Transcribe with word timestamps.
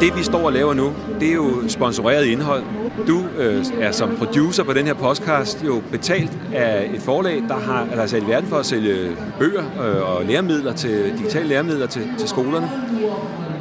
det 0.00 0.16
vi 0.16 0.22
står 0.22 0.46
og 0.46 0.52
laver 0.52 0.74
nu, 0.74 0.92
det 1.20 1.28
er 1.28 1.34
jo 1.34 1.68
sponsoreret 1.68 2.24
indhold. 2.24 2.62
Du 3.06 3.24
øh, 3.38 3.64
er 3.80 3.92
som 3.92 4.16
producer 4.16 4.64
på 4.64 4.72
den 4.72 4.86
her 4.86 4.94
podcast 4.94 5.64
jo 5.64 5.82
betalt 5.90 6.38
af 6.54 6.90
et 6.94 7.02
forlag, 7.02 7.42
der 7.48 7.56
har 7.56 7.84
der 7.84 8.02
er 8.02 8.06
sat 8.06 8.22
i 8.22 8.26
verden 8.26 8.48
for 8.48 8.56
at 8.56 8.66
sælge 8.66 9.16
bøger 9.38 9.64
øh, 9.84 10.16
og 10.16 10.24
læremidler 10.24 10.72
til, 10.72 11.12
digitale 11.18 11.48
læremidler 11.48 11.86
til, 11.86 12.08
til 12.18 12.28
skolerne. 12.28 12.70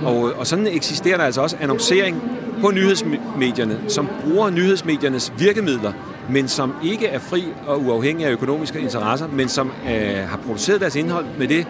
Og, 0.05 0.33
og 0.37 0.47
sådan 0.47 0.67
eksisterer 0.67 1.17
der 1.17 1.23
altså 1.23 1.41
også 1.41 1.57
annoncering 1.61 2.23
på 2.61 2.71
nyhedsmedierne, 2.71 3.79
som 3.87 4.07
bruger 4.23 4.49
nyhedsmediernes 4.49 5.33
virkemidler, 5.37 5.91
men 6.29 6.47
som 6.47 6.73
ikke 6.83 7.07
er 7.07 7.19
fri 7.19 7.43
og 7.67 7.81
uafhængig 7.81 8.25
af 8.25 8.31
økonomiske 8.31 8.79
interesser, 8.79 9.27
men 9.27 9.49
som 9.49 9.71
øh, 9.89 10.29
har 10.29 10.39
produceret 10.45 10.81
deres 10.81 10.95
indhold 10.95 11.25
med 11.37 11.47
det 11.47 11.67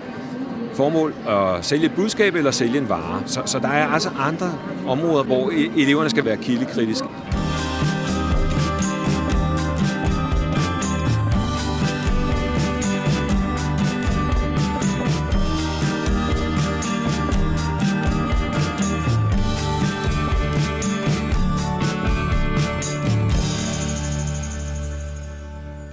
formål 0.79 1.13
at 1.27 1.65
sælge 1.65 1.85
et 1.85 1.95
budskab 1.95 2.35
eller 2.35 2.51
sælge 2.51 2.77
en 2.77 2.89
vare. 2.89 3.23
Så, 3.25 3.41
så 3.45 3.59
der 3.59 3.67
er 3.67 3.87
altså 3.87 4.09
andre 4.09 4.53
områder, 4.87 5.23
hvor 5.23 5.49
e- 5.49 5.79
eleverne 5.79 6.09
skal 6.09 6.25
være 6.25 6.37
kildekritiske. 6.37 7.07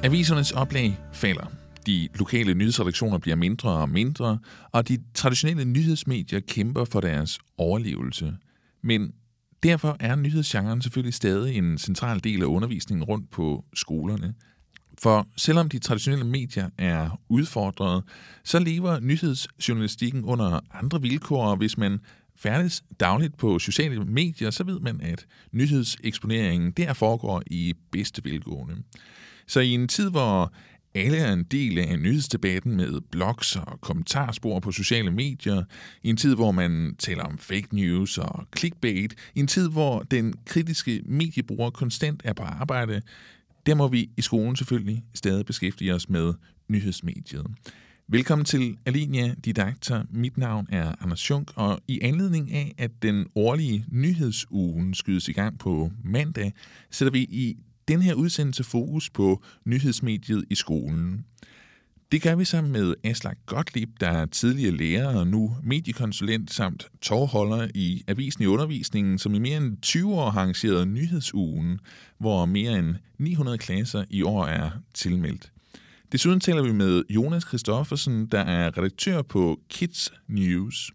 Avisernes 0.04 0.52
oplag 0.52 0.98
falder. 1.12 1.65
De 1.86 2.08
lokale 2.14 2.54
nyhedsredaktioner 2.54 3.18
bliver 3.18 3.36
mindre 3.36 3.70
og 3.70 3.88
mindre, 3.88 4.38
og 4.72 4.88
de 4.88 4.98
traditionelle 5.14 5.64
nyhedsmedier 5.64 6.40
kæmper 6.40 6.84
for 6.84 7.00
deres 7.00 7.38
overlevelse. 7.58 8.36
Men 8.82 9.12
derfor 9.62 9.96
er 10.00 10.16
nyhedsgenren 10.16 10.82
selvfølgelig 10.82 11.14
stadig 11.14 11.56
en 11.56 11.78
central 11.78 12.24
del 12.24 12.42
af 12.42 12.46
undervisningen 12.46 13.04
rundt 13.04 13.30
på 13.30 13.64
skolerne. 13.74 14.34
For 14.98 15.28
selvom 15.36 15.68
de 15.68 15.78
traditionelle 15.78 16.26
medier 16.26 16.70
er 16.78 17.20
udfordret, 17.28 18.04
så 18.44 18.58
lever 18.58 19.00
nyhedsjournalistikken 19.00 20.24
under 20.24 20.60
andre 20.72 21.02
vilkår, 21.02 21.56
hvis 21.56 21.78
man 21.78 21.98
færdes 22.36 22.84
dagligt 23.00 23.36
på 23.36 23.58
sociale 23.58 24.04
medier, 24.04 24.50
så 24.50 24.64
ved 24.64 24.80
man, 24.80 25.00
at 25.00 25.26
nyhedseksponeringen 25.52 26.70
der 26.70 26.92
foregår 26.92 27.42
i 27.46 27.74
bedste 27.92 28.24
velgående. 28.24 28.76
Så 29.46 29.60
i 29.60 29.70
en 29.70 29.88
tid, 29.88 30.10
hvor 30.10 30.52
alle 30.96 31.16
er 31.16 31.32
en 31.32 31.44
del 31.44 31.78
af 31.78 31.98
nyhedsdebatten 31.98 32.76
med 32.76 33.00
blogs 33.10 33.56
og 33.56 33.80
kommentarspor 33.80 34.60
på 34.60 34.72
sociale 34.72 35.10
medier, 35.10 35.64
i 36.02 36.08
en 36.08 36.16
tid, 36.16 36.34
hvor 36.34 36.50
man 36.50 36.94
taler 36.98 37.22
om 37.22 37.38
fake 37.38 37.68
news 37.72 38.18
og 38.18 38.46
clickbait, 38.58 39.14
i 39.34 39.40
en 39.40 39.46
tid, 39.46 39.68
hvor 39.70 40.00
den 40.02 40.34
kritiske 40.46 41.02
mediebruger 41.04 41.70
konstant 41.70 42.22
er 42.24 42.32
på 42.32 42.42
arbejde, 42.42 43.02
der 43.66 43.74
må 43.74 43.88
vi 43.88 44.10
i 44.16 44.22
skolen 44.22 44.56
selvfølgelig 44.56 45.04
stadig 45.14 45.46
beskæftige 45.46 45.94
os 45.94 46.08
med 46.08 46.34
nyhedsmediet. 46.68 47.46
Velkommen 48.08 48.44
til 48.44 48.76
Alinea 48.86 49.34
Didakter. 49.44 50.04
Mit 50.10 50.38
navn 50.38 50.66
er 50.68 50.94
Anders 51.00 51.20
Schunk, 51.20 51.50
og 51.54 51.80
i 51.88 52.00
anledning 52.02 52.52
af, 52.52 52.74
at 52.78 52.90
den 53.02 53.26
årlige 53.34 53.84
nyhedsugen 53.88 54.94
skydes 54.94 55.28
i 55.28 55.32
gang 55.32 55.58
på 55.58 55.90
mandag, 56.04 56.52
sætter 56.90 57.12
vi 57.12 57.20
i 57.20 57.56
den 57.88 58.02
her 58.02 58.14
udsendelse 58.14 58.64
fokus 58.64 59.10
på 59.10 59.42
nyhedsmediet 59.64 60.44
i 60.50 60.54
skolen. 60.54 61.24
Det 62.12 62.22
gør 62.22 62.34
vi 62.34 62.44
sammen 62.44 62.72
med 62.72 62.94
Aslak 63.04 63.38
Gottlieb, 63.46 63.88
der 64.00 64.08
er 64.08 64.26
tidligere 64.26 64.76
lærer 64.76 65.18
og 65.18 65.26
nu 65.26 65.56
mediekonsulent 65.62 66.52
samt 66.52 66.88
tovholder 67.02 67.68
i 67.74 68.04
Avisen 68.08 68.42
i 68.42 68.46
Undervisningen, 68.46 69.18
som 69.18 69.34
i 69.34 69.38
mere 69.38 69.56
end 69.56 69.76
20 69.82 70.14
år 70.14 70.30
har 70.30 70.40
arrangeret 70.40 70.88
nyhedsugen, 70.88 71.80
hvor 72.18 72.44
mere 72.44 72.78
end 72.78 72.94
900 73.18 73.58
klasser 73.58 74.04
i 74.10 74.22
år 74.22 74.46
er 74.46 74.70
tilmeldt. 74.94 75.52
Desuden 76.12 76.40
taler 76.40 76.62
vi 76.62 76.72
med 76.72 77.02
Jonas 77.10 77.42
Christoffersen, 77.42 78.26
der 78.26 78.40
er 78.40 78.78
redaktør 78.78 79.22
på 79.22 79.60
Kids 79.68 80.12
News. 80.28 80.92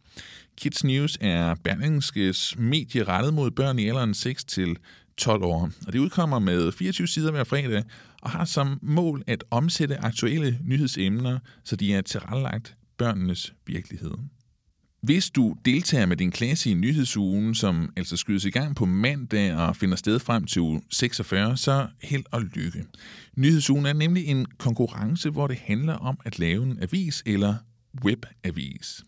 Kids 0.58 0.84
News 0.84 1.18
er 1.22 1.56
Berlingskes 1.64 2.56
medie 2.58 3.04
rettet 3.04 3.34
mod 3.34 3.52
børn 3.52 3.80
i 3.80 3.88
alderen 3.88 4.14
6 4.14 4.44
til 4.44 4.78
12 5.22 5.44
år. 5.44 5.70
Og 5.88 5.94
det 5.94 6.00
udkommer 6.00 6.40
med 6.40 6.72
24 6.72 7.08
sider 7.08 7.32
hver 7.32 7.44
fredag 7.44 7.84
og 8.22 8.30
har 8.30 8.46
som 8.46 8.80
mål 8.82 9.24
at 9.28 9.44
omsætte 9.52 9.98
aktuelle 9.98 10.60
nyhedsemner, 10.66 11.40
så 11.64 11.76
de 11.76 11.94
er 11.94 12.02
tilrettelagt 12.02 12.76
børnenes 12.98 13.54
virkelighed. 13.68 14.12
Hvis 15.02 15.30
du 15.30 15.56
deltager 15.66 16.06
med 16.06 16.18
din 16.18 16.32
klasse 16.32 16.72
i 16.72 16.74
nyhedsugen, 16.74 17.56
som 17.56 17.94
altså 17.98 18.18
skydes 18.18 18.46
i 18.46 18.50
gang 18.50 18.76
på 18.76 18.86
mandag 18.86 19.56
og 19.56 19.76
finder 19.76 19.96
sted 19.96 20.20
frem 20.20 20.46
til 20.46 20.62
uge 20.62 20.82
46, 20.90 21.58
så 21.58 21.88
held 22.04 22.24
og 22.32 22.42
lykke. 22.42 22.86
Nyhedsugen 23.38 23.86
er 23.86 23.94
nemlig 23.94 24.26
en 24.26 24.46
konkurrence, 24.46 25.30
hvor 25.30 25.48
det 25.48 25.58
handler 25.58 25.94
om 25.94 26.20
at 26.26 26.40
lave 26.40 26.64
en 26.64 26.80
avis 26.82 27.24
eller 27.26 27.56
webavis. 28.04 29.04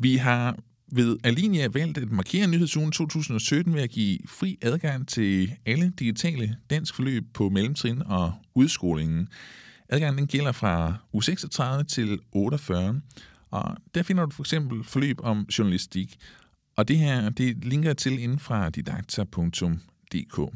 Vi 0.00 0.16
har 0.16 0.56
ved 0.92 1.16
Alinea 1.24 1.68
valgt 1.72 1.98
at 1.98 2.10
markere 2.10 2.46
nyhedsugen 2.46 2.92
2017 2.92 3.74
ved 3.74 3.82
at 3.82 3.90
give 3.90 4.18
fri 4.28 4.58
adgang 4.62 5.08
til 5.08 5.56
alle 5.66 5.92
digitale 5.98 6.56
dansk 6.70 6.94
forløb 6.94 7.24
på 7.34 7.48
mellemtrin 7.48 8.02
og 8.02 8.32
udskolingen. 8.54 9.28
Adgangen 9.88 10.18
den 10.18 10.26
gælder 10.26 10.52
fra 10.52 10.94
u 11.12 11.20
36 11.20 11.84
til 11.84 12.18
48, 12.32 13.00
og 13.50 13.76
der 13.94 14.02
finder 14.02 14.26
du 14.26 14.30
for 14.30 14.42
eksempel 14.42 14.84
forløb 14.84 15.16
om 15.22 15.46
journalistik. 15.58 16.16
Og 16.76 16.88
det 16.88 16.98
her, 16.98 17.30
det 17.30 17.64
linker 17.64 17.92
til 17.92 18.18
inden 18.18 18.38
fra 18.38 18.70
didakta.dk. 18.70 20.54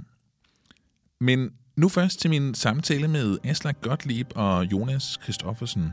Men 1.20 1.50
nu 1.76 1.88
først 1.88 2.20
til 2.20 2.30
min 2.30 2.54
samtale 2.54 3.08
med 3.08 3.38
Aslak 3.44 3.76
Gottlieb 3.80 4.26
og 4.34 4.72
Jonas 4.72 5.18
Christoffersen. 5.22 5.90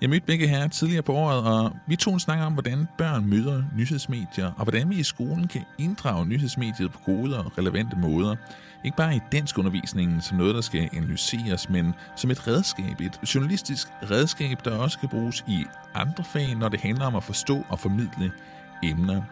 Jeg 0.00 0.10
mødte 0.10 0.26
begge 0.26 0.48
her 0.48 0.68
tidligere 0.68 1.02
på 1.02 1.12
året, 1.12 1.44
og 1.44 1.76
vi 1.86 1.96
tog 1.96 2.14
en 2.14 2.20
snak 2.20 2.38
om, 2.46 2.52
hvordan 2.52 2.88
børn 2.98 3.26
møder 3.26 3.62
nyhedsmedier, 3.76 4.52
og 4.56 4.62
hvordan 4.62 4.90
vi 4.90 4.94
i 4.94 5.02
skolen 5.02 5.48
kan 5.48 5.62
inddrage 5.78 6.26
nyhedsmediet 6.26 6.92
på 6.92 6.98
gode 6.98 7.38
og 7.38 7.58
relevante 7.58 7.96
måder. 7.96 8.36
Ikke 8.84 8.96
bare 8.96 9.16
i 9.16 9.20
dansk 9.32 9.58
undervisningen 9.58 10.20
som 10.20 10.38
noget, 10.38 10.54
der 10.54 10.60
skal 10.60 10.88
analyseres, 10.92 11.68
men 11.68 11.94
som 12.16 12.30
et 12.30 12.48
redskab, 12.48 13.00
et 13.00 13.20
journalistisk 13.34 13.88
redskab, 14.10 14.64
der 14.64 14.78
også 14.78 14.98
kan 14.98 15.08
bruges 15.08 15.44
i 15.48 15.64
andre 15.94 16.24
fag, 16.24 16.54
når 16.54 16.68
det 16.68 16.80
handler 16.80 17.06
om 17.06 17.16
at 17.16 17.24
forstå 17.24 17.64
og 17.68 17.78
formidle 17.78 18.32
emner. 18.82 19.22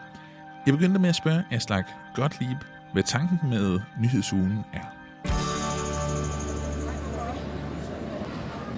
Jeg 0.65 0.73
begyndte 0.73 0.99
med 0.99 1.09
at 1.09 1.15
spørge 1.15 1.43
Aslak 1.51 1.87
Gottlieb, 2.15 2.57
hvad 2.93 3.03
tanken 3.03 3.39
med 3.49 3.79
nyhedsugen 3.99 4.59
er. 4.73 5.54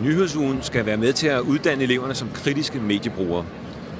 Nyhedsugen 0.03 0.59
skal 0.61 0.85
være 0.85 0.97
med 0.97 1.13
til 1.13 1.27
at 1.27 1.39
uddanne 1.39 1.83
eleverne 1.83 2.15
som 2.15 2.29
kritiske 2.33 2.79
mediebrugere. 2.79 3.45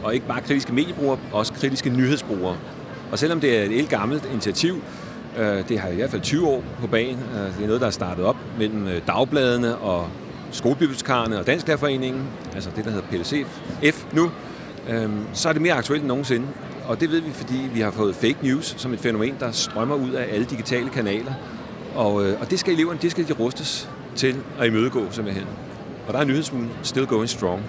Og 0.04 0.14
ikke 0.14 0.28
bare 0.28 0.42
kritiske 0.42 0.74
mediebrugere, 0.74 1.20
også 1.32 1.54
kritiske 1.54 1.90
nyhedsbrugere. 1.90 2.58
Og 3.12 3.20
selvom 3.20 3.40
det 3.40 3.58
er 3.58 3.64
et 3.64 3.72
helt 3.72 3.90
gammelt 3.90 4.30
initiativ, 4.32 4.82
øh, 5.38 5.70
det 5.70 5.80
har 5.80 5.90
i 5.90 5.96
hvert 5.96 6.10
fald 6.10 6.22
20 6.22 6.48
år 6.48 6.64
på 6.80 6.88
banen, 6.88 7.20
øh, 7.34 7.58
det 7.58 7.64
er 7.64 7.66
noget, 7.66 7.82
der 7.82 7.88
er 7.88 7.92
startet 7.92 8.26
op 8.26 8.36
mellem 8.58 8.88
øh, 8.88 9.02
dagbladene 9.08 9.78
og 9.78 10.10
skolebibliotekarerne 10.52 11.40
og 11.40 11.48
Dansklærerforeningen, 11.48 12.24
altså 12.54 12.70
det, 12.76 12.86
der 12.86 12.92
hedder 12.92 13.08
PLCF 13.08 14.06
nu, 14.14 14.32
øhm, 14.90 15.20
så 15.34 15.50
er 15.50 15.54
det 15.54 15.62
mere 15.62 15.74
aktuelt 15.74 16.02
end 16.02 16.08
nogensinde. 16.08 16.48
Og 16.86 17.02
det 17.02 17.12
ved 17.12 17.20
vi, 17.22 17.32
fordi 17.32 17.70
vi 17.74 17.80
har 17.80 17.92
fået 17.92 18.16
fake 18.16 18.38
news 18.42 18.76
som 18.78 18.94
et 18.94 19.00
fænomen, 19.00 19.36
der 19.40 19.52
strømmer 19.52 19.96
ud 19.96 20.12
af 20.12 20.34
alle 20.34 20.46
digitale 20.46 20.90
kanaler. 20.90 21.34
Og, 21.96 22.14
og 22.14 22.50
det 22.50 22.60
skal 22.60 22.74
eleverne, 22.74 23.00
det 23.02 23.12
skal 23.12 23.28
de 23.28 23.34
rustes 23.34 23.90
til 24.16 24.36
at 24.60 24.68
imødegå 24.68 25.02
simpelthen. 25.12 25.46
Og 26.08 26.14
der 26.14 26.20
er 26.20 26.24
nyhedsmuen 26.24 26.70
still 26.84 27.06
going 27.06 27.30
strong. 27.30 27.64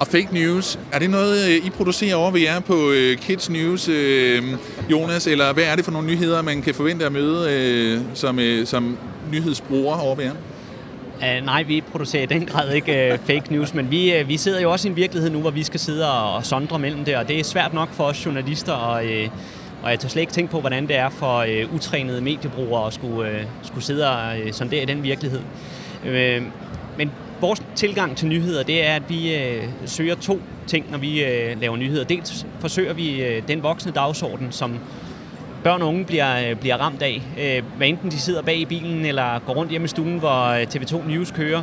Og 0.00 0.06
fake 0.06 0.28
news, 0.32 0.78
er 0.92 0.98
det 0.98 1.10
noget, 1.10 1.48
øh, 1.48 1.66
I 1.66 1.70
producerer 1.70 2.14
over 2.14 2.30
ved 2.30 2.40
jer 2.40 2.60
på 2.60 2.90
øh, 2.90 3.16
Kids 3.16 3.50
News, 3.50 3.88
øh, 3.88 4.42
Jonas? 4.90 5.26
Eller 5.26 5.52
hvad 5.52 5.64
er 5.64 5.76
det 5.76 5.84
for 5.84 5.92
nogle 5.92 6.08
nyheder, 6.08 6.42
man 6.42 6.62
kan 6.62 6.74
forvente 6.74 7.06
at 7.06 7.12
møde 7.12 8.04
som, 8.14 8.38
som 8.64 8.98
nyhedsbruger 9.32 9.96
over 9.96 10.14
ved 10.14 10.24
jer? 10.24 10.32
Uh, 11.22 11.46
nej, 11.46 11.62
vi 11.62 11.80
producerer 11.80 12.22
i 12.22 12.26
den 12.26 12.46
grad 12.46 12.72
ikke 12.72 13.10
uh, 13.12 13.26
fake 13.26 13.52
news, 13.52 13.74
men 13.74 13.90
vi, 13.90 14.20
uh, 14.20 14.28
vi 14.28 14.36
sidder 14.36 14.60
jo 14.60 14.72
også 14.72 14.88
i 14.88 14.90
en 14.90 14.96
virkelighed 14.96 15.30
nu, 15.30 15.40
hvor 15.40 15.50
vi 15.50 15.62
skal 15.62 15.80
sidde 15.80 16.12
og, 16.12 16.34
og 16.34 16.46
sondre 16.46 16.78
mellem 16.78 17.04
det, 17.04 17.16
og 17.16 17.28
det 17.28 17.40
er 17.40 17.44
svært 17.44 17.74
nok 17.74 17.92
for 17.92 18.04
os 18.04 18.26
journalister, 18.26 18.72
og, 18.72 19.04
uh, 19.04 19.30
og 19.82 19.90
jeg 19.90 19.98
tager 19.98 20.10
slet 20.10 20.20
ikke 20.20 20.32
tænke 20.32 20.50
på, 20.50 20.60
hvordan 20.60 20.86
det 20.86 20.96
er 20.96 21.10
for 21.10 21.44
uh, 21.44 21.74
utrænede 21.74 22.20
mediebrugere 22.20 22.86
at 22.86 22.92
skulle, 22.92 23.30
uh, 23.30 23.46
skulle 23.62 23.84
sidde 23.84 24.10
og 24.10 24.38
uh, 24.46 24.52
sondere 24.52 24.82
i 24.82 24.86
den 24.86 25.02
virkelighed. 25.02 25.40
Uh, 26.04 26.46
vores 27.42 27.62
tilgang 27.74 28.16
til 28.16 28.28
nyheder, 28.28 28.62
det 28.62 28.86
er, 28.86 28.94
at 28.94 29.02
vi 29.08 29.34
øh, 29.34 29.64
søger 29.86 30.14
to 30.14 30.40
ting, 30.66 30.90
når 30.90 30.98
vi 30.98 31.24
øh, 31.24 31.60
laver 31.60 31.76
nyheder. 31.76 32.04
Dels 32.04 32.46
forsøger 32.60 32.92
vi 32.92 33.22
øh, 33.22 33.42
den 33.48 33.62
voksne 33.62 33.92
dagsorden, 33.92 34.52
som 34.52 34.78
børn 35.64 35.82
og 35.82 35.88
unge 35.88 36.04
bliver, 36.04 36.50
øh, 36.50 36.56
bliver 36.56 36.76
ramt 36.76 37.02
af. 37.02 37.22
Øh, 37.40 37.62
hvad 37.76 37.88
enten 37.88 38.10
de 38.10 38.18
sidder 38.18 38.42
bag 38.42 38.56
i 38.56 38.64
bilen, 38.64 39.06
eller 39.06 39.38
går 39.46 39.54
rundt 39.54 39.70
hjemme 39.70 39.84
i 39.84 39.88
stuen, 39.88 40.18
hvor 40.18 40.46
øh, 40.46 40.62
TV2 40.62 41.08
News 41.08 41.30
kører, 41.30 41.62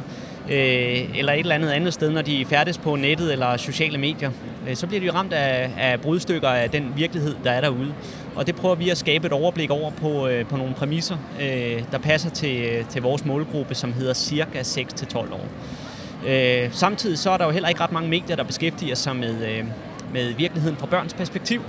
øh, 0.49 1.17
eller 1.19 1.33
et 1.33 1.39
eller 1.39 1.55
andet 1.55 1.69
andet 1.69 1.93
sted, 1.93 2.11
når 2.11 2.21
de 2.21 2.45
færdes 2.45 2.77
på 2.77 2.95
nettet 2.95 3.31
eller 3.31 3.57
sociale 3.57 3.97
medier. 3.97 4.31
øh, 4.69 4.75
så 4.75 4.87
bliver 4.87 5.01
de 5.01 5.11
ramt 5.11 5.33
af, 5.33 5.71
af 5.77 6.01
brudstykker 6.01 6.49
af 6.49 6.69
den 6.69 6.93
virkelighed, 6.95 7.35
der 7.43 7.51
er 7.51 7.61
derude. 7.61 7.93
Og 8.39 8.47
det 8.47 8.55
prøver 8.55 8.75
vi 8.75 8.89
at 8.89 8.97
skabe 8.97 9.27
et 9.27 9.33
overblik 9.33 9.69
over 9.69 9.91
på, 9.91 10.27
øh, 10.27 10.45
på 10.45 10.57
nogle 10.57 10.73
præmisser, 10.73 11.17
øh, 11.41 11.83
der 11.91 11.97
passer 11.97 12.29
til, 12.29 12.61
øh, 12.61 12.85
til 12.85 13.01
vores 13.01 13.25
målgruppe, 13.25 13.75
som 13.75 13.93
hedder 13.93 14.13
cirka 14.13 14.61
6-12 14.61 15.33
år. 15.33 15.47
Øh, 16.27 16.69
samtidig 16.71 17.17
så 17.17 17.31
er 17.31 17.37
der 17.37 17.45
jo 17.45 17.51
heller 17.51 17.69
ikke 17.69 17.81
ret 17.81 17.91
mange 17.91 18.09
medier, 18.09 18.35
der 18.35 18.43
beskæftiger 18.43 18.95
sig 18.95 19.15
med, 19.15 19.47
øh, 19.47 19.65
med 20.13 20.33
virkeligheden 20.33 20.77
fra 20.77 20.85
børns 20.85 21.13
perspektiv. 21.13 21.61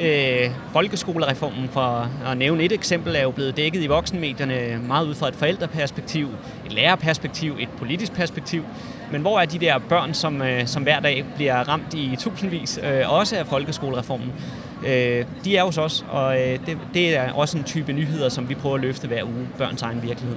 Øh, 0.00 0.50
folkeskolereformen, 0.72 1.68
for 1.68 2.10
at 2.26 2.38
nævne 2.38 2.62
et 2.62 2.72
eksempel, 2.72 3.16
er 3.16 3.22
jo 3.22 3.30
blevet 3.30 3.56
dækket 3.56 3.82
i 3.82 3.86
voksenmedierne 3.86 4.80
meget 4.86 5.06
ud 5.06 5.14
fra 5.14 5.28
et 5.28 5.34
forældreperspektiv, 5.34 6.28
et 6.66 6.72
lærerperspektiv, 6.72 7.56
et 7.60 7.68
politisk 7.78 8.12
perspektiv. 8.12 8.64
Men 9.12 9.20
hvor 9.20 9.40
er 9.40 9.44
de 9.44 9.58
der 9.58 9.78
børn, 9.78 10.14
som, 10.14 10.42
øh, 10.42 10.66
som 10.66 10.82
hver 10.82 11.00
dag 11.00 11.24
bliver 11.36 11.68
ramt 11.68 11.94
i 11.94 12.16
tusindvis, 12.18 12.78
øh, 12.82 13.12
også 13.12 13.36
af 13.36 13.46
folkeskolereformen? 13.46 14.32
Øh, 14.86 15.24
de 15.44 15.56
er 15.56 15.64
hos 15.64 15.78
os, 15.78 16.04
og 16.10 16.40
øh, 16.40 16.58
det, 16.66 16.78
det 16.94 17.16
er 17.16 17.32
også 17.32 17.58
en 17.58 17.64
type 17.64 17.92
nyheder, 17.92 18.28
som 18.28 18.48
vi 18.48 18.54
prøver 18.54 18.74
at 18.74 18.80
løfte 18.80 19.08
hver 19.08 19.24
uge, 19.24 19.48
børns 19.58 19.82
egen 19.82 20.02
virkelighed. 20.02 20.36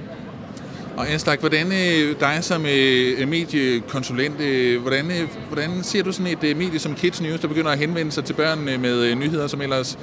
Og 0.96 1.08
Aslak, 1.08 1.40
hvordan 1.40 1.66
øh, 1.66 2.20
dig 2.20 2.38
som 2.40 2.66
øh, 2.66 3.28
mediekonsulent, 3.28 4.40
øh, 4.40 4.80
hvordan, 4.82 5.12
hvordan 5.48 5.82
ser 5.82 6.02
du 6.02 6.12
sådan 6.12 6.38
et 6.42 6.56
medie 6.56 6.78
som 6.78 6.94
Kids 6.94 7.20
News, 7.20 7.40
der 7.40 7.48
begynder 7.48 7.70
at 7.70 7.78
henvende 7.78 8.12
sig 8.12 8.24
til 8.24 8.34
børn 8.34 8.60
med 8.60 9.14
nyheder, 9.14 9.46
som 9.46 9.60
ellers 9.60 9.98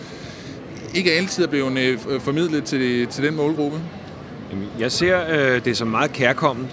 ikke 0.95 1.11
altid 1.11 1.43
er 1.43 1.47
blevet 1.47 1.99
formidlet 2.19 2.63
til, 2.63 3.07
til 3.07 3.23
den 3.23 3.35
målgruppe? 3.35 3.79
Jeg 4.79 4.91
ser 4.91 5.59
det 5.59 5.77
som 5.77 5.87
meget 5.87 6.13
kærkommet, 6.13 6.67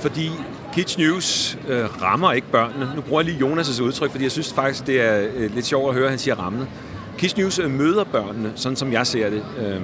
fordi 0.00 0.30
Kids 0.76 0.98
News 0.98 1.58
øh, 1.68 2.02
rammer 2.02 2.32
ikke 2.32 2.46
børnene. 2.52 2.92
Nu 2.96 3.00
bruger 3.00 3.22
jeg 3.22 3.32
lige 3.32 3.46
Jonas' 3.46 3.82
udtryk, 3.82 4.10
fordi 4.10 4.24
jeg 4.24 4.32
synes 4.32 4.52
faktisk, 4.52 4.86
det 4.86 5.00
er 5.00 5.28
øh, 5.34 5.54
lidt 5.54 5.66
sjovt 5.66 5.88
at 5.88 5.94
høre, 5.94 6.04
at 6.04 6.10
han 6.10 6.18
siger 6.18 6.34
rammende. 6.34 6.66
Kids 7.18 7.36
News 7.36 7.58
øh, 7.58 7.70
møder 7.70 8.04
børnene, 8.04 8.52
sådan 8.54 8.76
som 8.76 8.92
jeg 8.92 9.06
ser 9.06 9.30
det. 9.30 9.42
Øh, 9.58 9.80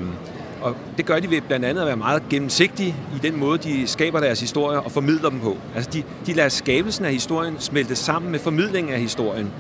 og 0.62 0.76
det 0.96 1.06
gør 1.06 1.18
de 1.18 1.30
ved 1.30 1.40
blandt 1.40 1.64
andet 1.64 1.80
at 1.80 1.86
være 1.86 1.96
meget 1.96 2.22
gennemsigtige 2.30 2.94
i 3.16 3.18
den 3.26 3.38
måde, 3.40 3.58
de 3.58 3.86
skaber 3.86 4.20
deres 4.20 4.40
historier 4.40 4.78
og 4.78 4.92
formidler 4.92 5.30
dem 5.30 5.40
på. 5.40 5.56
Altså 5.74 5.90
de, 5.90 6.02
de 6.26 6.32
lader 6.32 6.48
skabelsen 6.48 7.04
af 7.04 7.12
historien 7.12 7.56
smelte 7.58 7.96
sammen 7.96 8.30
med 8.30 8.38
formidlingen 8.38 8.92
af 8.92 9.00
historien. 9.00 9.50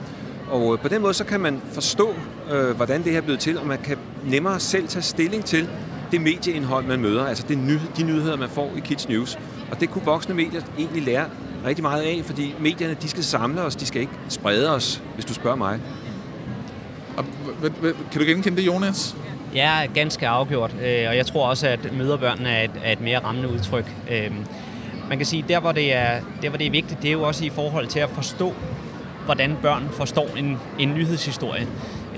Og 0.50 0.72
øh, 0.72 0.78
på 0.78 0.88
den 0.88 1.02
måde 1.02 1.14
så 1.14 1.24
kan 1.24 1.40
man 1.40 1.62
forstå, 1.72 2.14
øh, 2.52 2.70
hvordan 2.70 3.04
det 3.04 3.12
her 3.12 3.18
er 3.18 3.24
blevet 3.24 3.40
til, 3.40 3.58
og 3.58 3.66
man 3.66 3.78
kan 3.78 3.96
nemmere 4.24 4.60
selv 4.60 4.88
tage 4.88 5.02
stilling 5.02 5.44
til 5.44 5.68
det 6.10 6.20
medieindhold, 6.20 6.86
man 6.86 7.00
møder, 7.00 7.26
altså 7.26 7.44
det 7.48 7.58
ny, 7.58 7.78
de 7.96 8.02
nyheder, 8.02 8.36
man 8.36 8.48
får 8.48 8.72
i 8.76 8.80
Kids 8.80 9.08
News. 9.08 9.38
Og 9.72 9.80
det 9.80 9.90
kunne 9.90 10.04
voksne 10.04 10.34
medier 10.34 10.60
egentlig 10.78 11.02
lære 11.02 11.26
rigtig 11.66 11.82
meget 11.82 12.02
af, 12.02 12.20
fordi 12.24 12.54
medierne 12.60 12.96
de 13.02 13.08
skal 13.08 13.24
samle 13.24 13.62
os, 13.62 13.76
de 13.76 13.86
skal 13.86 14.00
ikke 14.00 14.12
sprede 14.28 14.74
os, 14.74 15.02
hvis 15.14 15.24
du 15.24 15.34
spørger 15.34 15.56
mig. 15.56 15.80
Og, 17.16 17.24
kan 18.12 18.20
du 18.20 18.24
genkende 18.26 18.56
det, 18.56 18.66
Jonas? 18.66 19.16
Ja, 19.54 19.86
ganske 19.94 20.28
afgjort. 20.28 20.70
Øh, 20.72 21.08
og 21.08 21.16
jeg 21.16 21.26
tror 21.26 21.46
også, 21.48 21.68
at 21.68 21.92
møderbørnene 21.92 22.48
er 22.48 22.64
et, 22.64 22.70
er 22.84 22.92
et 22.92 23.00
mere 23.00 23.18
rammende 23.18 23.48
udtryk. 23.48 23.94
Øhm, 24.10 24.46
man 25.08 25.18
kan 25.18 25.26
sige, 25.26 25.44
der 25.48 25.60
hvor, 25.60 25.72
det 25.72 25.94
er, 25.94 26.20
der 26.42 26.48
hvor 26.48 26.58
det 26.58 26.66
er 26.66 26.70
vigtigt, 26.70 27.02
det 27.02 27.08
er 27.08 27.12
jo 27.12 27.22
også 27.22 27.44
i 27.44 27.50
forhold 27.50 27.86
til 27.86 27.98
at 27.98 28.10
forstå, 28.10 28.54
hvordan 29.24 29.56
børn 29.62 29.88
forstår 29.92 30.28
en, 30.36 30.58
en 30.78 30.94
nyhedshistorie. 30.94 31.66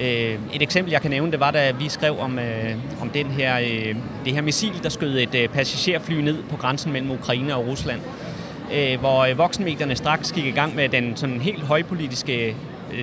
Øh, 0.01 0.39
et 0.53 0.63
eksempel, 0.63 0.93
jeg 0.93 1.03
kan 1.03 1.11
nævne, 1.11 1.33
det 1.33 1.41
var, 1.41 1.51
da 1.51 1.71
vi 1.71 1.89
skrev 1.89 2.19
om, 2.19 2.39
øh, 2.39 2.75
om 3.01 3.11
den 3.11 3.27
her, 3.27 3.59
øh, 3.59 3.97
det 4.25 4.33
her 4.33 4.43
missil, 4.43 4.83
der 4.83 4.89
skød 4.89 5.19
et 5.19 5.35
øh, 5.35 5.49
passagerfly 5.49 6.15
ned 6.15 6.43
på 6.51 6.57
grænsen 6.57 6.93
mellem 6.93 7.11
Ukraine 7.11 7.57
og 7.57 7.67
Rusland. 7.67 8.01
hvor 9.01 9.35
voksenmedierne 9.35 9.97
straks 9.97 10.33
gik 10.33 10.47
i 10.47 10.51
gang 10.51 10.75
med 10.77 10.89
den 10.89 11.17
sådan 11.17 11.41
helt 11.41 11.63
højpolitiske 11.63 12.57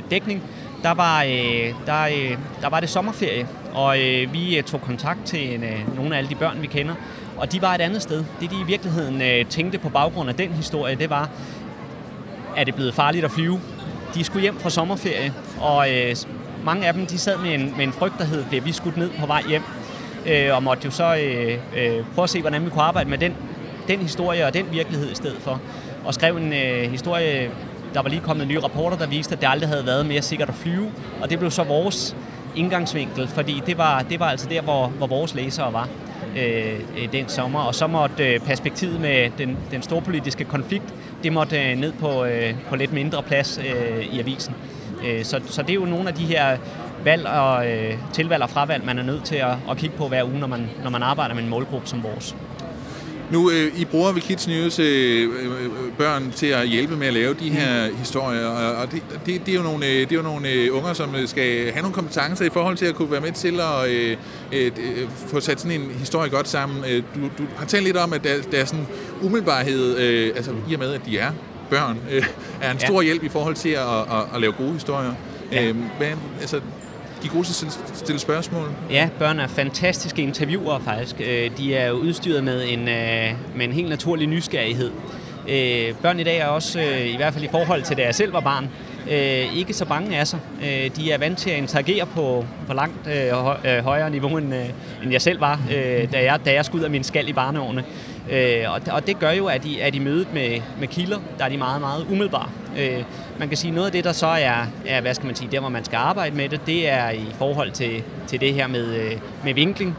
dækning, 0.10 0.44
der 0.84 0.92
var, 0.92 1.24
der, 1.86 2.08
der 2.62 2.70
var 2.70 2.80
det 2.80 2.90
sommerferie, 2.90 3.48
og 3.74 4.00
øh, 4.00 4.34
vi 4.34 4.58
øh, 4.58 4.64
tog 4.64 4.82
kontakt 4.82 5.26
til 5.26 5.56
en, 5.56 5.64
øh, 5.64 5.96
nogle 5.96 6.14
af 6.14 6.18
alle 6.18 6.30
de 6.30 6.36
børn, 6.36 6.62
vi 6.62 6.68
kender, 6.68 6.96
og 7.38 7.52
de 7.52 7.62
var 7.62 7.76
et 7.76 7.82
andet 7.82 8.02
sted. 8.02 8.24
Det 8.40 8.52
de 8.52 8.56
i 8.62 8.66
virkeligheden 8.68 9.22
øh, 9.22 9.46
tænkte 9.46 9.78
på 9.78 9.90
baggrund 9.90 10.30
af 10.30 10.36
den 10.36 10.50
historie, 10.52 10.96
det 10.96 11.10
var, 11.10 11.30
er 12.58 12.64
det 12.64 12.76
blevet 12.76 12.94
farligt 12.94 13.26
at 13.26 13.32
flyve? 13.32 13.60
De 14.16 14.24
skulle 14.24 14.42
hjem 14.42 14.60
fra 14.60 14.70
sommerferie, 14.70 15.34
og 15.62 15.92
øh, 15.92 16.16
mange 16.66 16.88
af 16.88 16.94
dem 16.94 17.06
de 17.06 17.18
sad 17.18 17.38
med 17.38 17.54
en, 17.54 17.74
med 17.78 17.86
en 17.86 17.94
frygt, 17.94 18.14
der 18.18 18.26
hed, 18.26 18.46
bliver 18.46 18.64
vi 18.64 18.72
skudt 18.72 18.98
ned 18.98 19.10
på 19.20 19.26
vej 19.26 19.44
hjem? 19.50 19.64
Øh, 20.26 20.56
og 20.56 20.64
måtte 20.64 20.86
jo 20.86 20.92
så 20.92 21.16
øh, 21.16 21.58
øh, 21.78 22.06
prøve 22.16 22.24
at 22.24 22.30
se, 22.30 22.42
hvordan 22.42 22.66
vi 22.66 22.70
kunne 22.70 22.84
arbejde 22.84 23.10
med 23.10 23.18
den, 23.18 23.36
den 23.88 24.00
historie 24.00 24.46
og 24.46 24.54
den 24.54 24.66
virkelighed 24.72 25.12
i 25.12 25.16
stedet 25.16 25.38
for. 25.40 25.62
Og 26.06 26.14
skrev 26.14 26.38
en 26.38 26.54
øh, 26.54 26.92
historie, 26.92 27.50
der 27.94 28.02
var 28.02 28.10
lige 28.10 28.22
kommet 28.22 28.48
nye 28.48 28.60
rapporter, 28.60 28.98
der 28.98 29.08
viste, 29.08 29.36
at 29.36 29.42
det 29.42 29.48
aldrig 29.52 29.70
havde 29.70 29.86
været 29.86 30.06
mere 30.06 30.22
sikkert 30.22 30.50
at 30.50 30.56
flyve. 30.56 30.92
Og 31.22 31.30
det 31.30 31.40
blev 31.40 31.52
så 31.52 31.64
vores 31.64 32.16
indgangsvinkel, 32.56 33.28
fordi 33.28 33.62
det 33.66 33.78
var, 33.78 34.02
det 34.02 34.20
var 34.20 34.26
altså 34.26 34.50
der, 34.50 34.62
hvor, 34.62 34.88
hvor 34.88 35.08
vores 35.08 35.36
læsere 35.36 35.74
var 35.74 35.90
øh, 36.38 36.80
den 37.12 37.30
sommer. 37.30 37.60
Og 37.60 37.76
så 37.76 37.88
måtte 37.88 38.34
øh, 38.34 38.40
perspektivet 38.40 39.02
med 39.02 39.30
den, 39.38 39.58
den 39.72 39.82
storpolitiske 39.82 40.44
konflikt, 40.44 40.94
det 41.24 41.34
måtte 41.34 41.72
øh, 41.72 41.78
ned 41.78 41.94
på, 41.94 42.26
øh, 42.26 42.54
på 42.70 42.76
lidt 42.76 42.94
mindre 42.94 43.24
plads 43.24 43.60
øh, 43.60 44.06
i 44.06 44.20
avisen. 44.20 44.56
Øh, 45.06 45.26
så, 45.26 45.40
så 45.46 45.62
det 45.62 45.70
er 45.70 45.74
jo 45.74 45.86
nogle 45.86 46.08
af 46.08 46.16
de 46.16 46.26
her 46.26 46.58
valg 47.04 47.28
og 47.28 47.72
øh, 47.72 47.94
tilvalg 48.14 48.44
og 48.44 48.50
fravalg, 48.50 48.86
man 48.86 49.00
er 49.00 49.04
nødt 49.04 49.24
til 49.24 49.36
at, 49.36 49.54
at 49.70 49.78
kigge 49.78 49.98
på 49.98 50.08
hver 50.08 50.24
uge, 50.24 50.40
når 50.40 50.48
man, 50.48 50.70
når 50.84 50.90
man 50.90 51.04
arbejder 51.04 51.36
med 51.36 51.44
en 51.44 51.50
målgruppe 51.50 51.88
som 51.88 52.04
vores. 52.04 52.36
Nu, 53.32 53.52
øh, 53.52 53.82
I 53.82 53.86
bruger 53.86 54.12
ved 54.12 54.22
Kids 54.22 54.48
News 54.48 54.80
øh, 54.80 55.24
øh, 55.24 55.70
børn 55.98 56.32
til 56.32 56.48
at 56.48 56.68
hjælpe 56.68 56.96
med 56.96 57.08
at 57.08 57.14
lave 57.14 57.34
de 57.34 57.50
her 57.50 57.90
mm. 57.90 57.98
historier, 57.98 58.46
og, 58.46 58.76
og 58.76 58.92
det, 58.92 59.04
det, 59.26 59.46
det, 59.46 59.52
er 59.52 59.56
jo 59.56 59.64
nogle, 59.64 59.86
øh, 59.86 59.92
det 59.92 60.12
er 60.12 60.16
jo 60.16 60.22
nogle 60.22 60.50
øh, 60.50 60.76
unger, 60.76 60.94
som 60.94 61.16
skal 61.28 61.72
have 61.72 61.82
nogle 61.82 61.94
kompetencer 61.94 62.46
i 62.46 62.50
forhold 62.50 62.78
til 62.78 62.86
at 62.86 62.96
kunne 62.96 63.12
være 63.12 63.22
med 63.22 63.32
til 63.32 63.60
at 63.60 63.90
øh, 63.90 64.18
øh, 64.52 64.72
få 65.28 65.40
sat 65.40 65.62
sådan 65.62 65.82
en 65.82 65.92
historie 66.00 66.30
godt 66.30 66.48
sammen. 66.48 66.84
Du, 67.16 67.22
du 67.38 67.48
har 67.58 67.66
talt 67.66 67.84
lidt 67.84 67.98
om, 67.98 68.14
at 68.14 68.24
der, 68.24 68.30
der 68.52 68.58
er 68.58 68.66
sådan 68.66 68.88
umiddelbarhed, 69.22 69.98
øh, 69.98 70.32
altså 70.36 70.52
i 70.70 70.74
og 70.74 70.80
med, 70.80 70.94
at 70.94 71.02
de 71.06 71.18
er 71.18 71.32
børn, 71.72 71.98
øh, 72.12 72.24
er 72.62 72.72
en 72.72 72.80
stor 72.80 73.02
ja. 73.02 73.06
hjælp 73.06 73.24
i 73.24 73.30
forhold 73.30 73.56
til 73.56 73.70
at, 73.70 74.00
at, 74.00 74.36
at 74.36 74.42
lave 74.42 74.54
gode 74.54 74.74
historier. 74.74 75.14
Ja. 75.52 75.64
Øh, 75.64 75.76
men, 75.76 76.20
altså, 76.40 76.56
de 77.22 77.28
er 77.28 77.32
gode 77.32 77.44
til 77.44 77.66
at 77.66 77.80
stille 77.94 78.20
spørgsmål. 78.20 78.70
Ja, 78.92 79.10
børn 79.20 79.40
er 79.40 79.48
fantastiske 79.48 80.22
interviewer 80.22 80.80
faktisk. 80.80 81.16
Øh, 81.22 81.52
de 81.58 81.76
er 81.76 81.92
udstyret 81.92 82.44
med 82.44 82.64
en, 82.70 82.80
øh, 82.80 83.34
med 83.56 83.66
en 83.66 83.72
helt 83.72 83.90
naturlig 83.90 84.28
nysgerrighed. 84.28 84.92
Øh, 85.50 85.96
børn 86.02 86.20
i 86.20 86.24
dag 86.24 86.38
er 86.38 86.48
også, 86.48 86.82
i 87.06 87.16
hvert 87.16 87.34
fald 87.34 87.46
i 87.46 87.50
forhold 87.52 87.84
til 87.84 87.98
da 87.98 88.02
jeg 88.02 88.16
selv 88.16 88.34
var 88.34 88.40
barn, 88.40 88.70
ikke 89.56 89.74
så 89.74 89.86
bange 89.86 90.18
af 90.18 90.28
sig. 90.28 90.40
De 90.98 91.12
er 91.12 91.18
vant 91.18 91.38
til 91.38 91.50
at 91.50 91.58
interagere 91.58 92.06
på, 92.06 92.46
på 92.68 92.74
langt 92.74 93.08
højere 93.84 94.10
niveau, 94.10 94.38
end, 94.38 94.54
end 95.04 95.12
jeg 95.12 95.22
selv 95.22 95.42
var, 95.42 95.60
da 96.12 96.24
jeg, 96.24 96.40
da 96.46 96.54
jeg 96.54 96.66
skulle 96.66 96.80
ud 96.80 96.86
af 96.86 96.92
min 96.92 97.04
skal 97.04 97.30
i 97.30 97.34
barneårene. 97.34 97.84
Øh, 98.30 98.72
og, 98.74 98.82
og 98.92 99.08
det 99.08 99.20
gør 99.20 99.32
jo, 99.32 99.46
at 99.46 99.66
I, 99.66 99.80
at 99.80 99.96
I 99.96 100.00
mødet 100.00 100.34
med, 100.34 100.62
med 100.80 100.88
kilder, 100.88 101.20
der 101.38 101.46
er 101.46 101.50
de 101.50 101.58
meget, 101.58 101.82
meget 101.82 102.06
umiddelbare. 102.12 102.50
Øh, 102.78 103.04
man 103.40 103.48
kan 103.48 103.58
sige, 103.58 103.72
noget 103.72 103.86
af 103.86 103.92
det, 103.92 104.04
der 104.04 104.12
så 104.12 104.28
er, 104.28 104.66
er, 104.86 105.02
hvad 105.02 105.14
skal 105.14 105.26
man 105.26 105.36
sige, 105.36 105.52
der 105.52 105.60
hvor 105.60 105.70
man 105.70 105.86
skal 105.86 105.98
arbejde 105.98 106.36
med 106.36 106.50
det, 106.50 106.62
det 106.66 106.90
er 106.90 107.10
i 107.10 107.26
forhold 107.38 107.72
til, 107.72 108.04
til 108.28 108.42
det 108.42 108.54
her 108.54 108.68
med, 108.68 108.96
øh, 108.96 109.12
med 109.44 109.54
vinkling. 109.54 109.98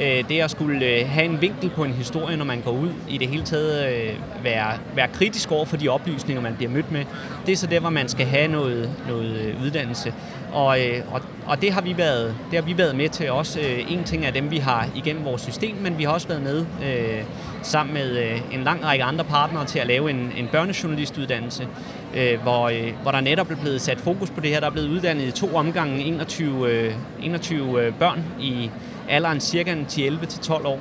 Øh, 0.00 0.28
det 0.28 0.40
at 0.40 0.50
skulle 0.50 0.86
øh, 0.86 1.08
have 1.08 1.24
en 1.24 1.40
vinkel 1.40 1.70
på 1.70 1.84
en 1.84 1.92
historie, 1.92 2.36
når 2.36 2.44
man 2.44 2.60
går 2.60 2.70
ud, 2.70 2.90
i 3.08 3.18
det 3.18 3.28
hele 3.28 3.42
taget 3.42 3.94
øh, 3.94 4.14
være, 4.44 4.72
være 4.94 5.08
kritisk 5.08 5.52
over 5.52 5.64
for 5.64 5.76
de 5.76 5.88
oplysninger, 5.88 6.42
man 6.42 6.54
bliver 6.54 6.70
mødt 6.70 6.92
med, 6.92 7.04
det 7.46 7.52
er 7.52 7.56
så 7.56 7.66
der, 7.66 7.80
hvor 7.80 7.90
man 7.90 8.08
skal 8.08 8.26
have 8.26 8.48
noget, 8.48 8.90
noget 9.08 9.36
øh, 9.36 9.62
uddannelse. 9.62 10.14
Og, 10.54 10.80
øh, 10.80 11.02
og, 11.12 11.20
og 11.46 11.62
det, 11.62 11.72
har 11.72 11.80
vi 11.80 11.96
været, 11.96 12.34
det 12.50 12.58
har 12.58 12.66
vi 12.66 12.78
været 12.78 12.96
med 12.96 13.08
til 13.08 13.30
også. 13.30 13.60
Øh, 13.60 13.92
en 13.92 14.04
ting 14.04 14.24
af 14.24 14.32
dem, 14.32 14.50
vi 14.50 14.56
har 14.56 14.88
igennem 14.94 15.24
vores 15.24 15.42
system, 15.42 15.76
men 15.76 15.98
vi 15.98 16.04
har 16.04 16.12
også 16.12 16.28
været 16.28 16.42
med 16.42 16.66
øh, 16.84 17.24
sammen 17.62 17.94
med 17.94 18.18
øh, 18.18 18.40
en 18.54 18.64
lang 18.64 18.84
række 18.84 19.04
andre 19.04 19.24
partnere 19.24 19.64
til 19.64 19.78
at 19.78 19.86
lave 19.86 20.10
en, 20.10 20.32
en 20.36 20.48
børnejournalistuddannelse, 20.52 21.68
øh, 22.16 22.42
hvor, 22.42 22.68
øh, 22.68 22.92
hvor 23.02 23.10
der 23.10 23.20
netop 23.20 23.50
er 23.50 23.56
blevet 23.56 23.80
sat 23.80 23.98
fokus 24.00 24.30
på 24.30 24.40
det 24.40 24.50
her. 24.50 24.60
Der 24.60 24.66
er 24.66 24.70
blevet 24.70 24.88
uddannet 24.88 25.24
i 25.24 25.30
to 25.30 25.56
omgange 25.56 26.04
21, 26.04 26.70
øh, 26.70 26.94
21 27.22 27.82
øh, 27.82 27.94
børn 27.94 28.24
i 28.40 28.70
alderen 29.08 29.40
cirka 29.40 29.74
11-12 29.74 30.66
år, 30.66 30.78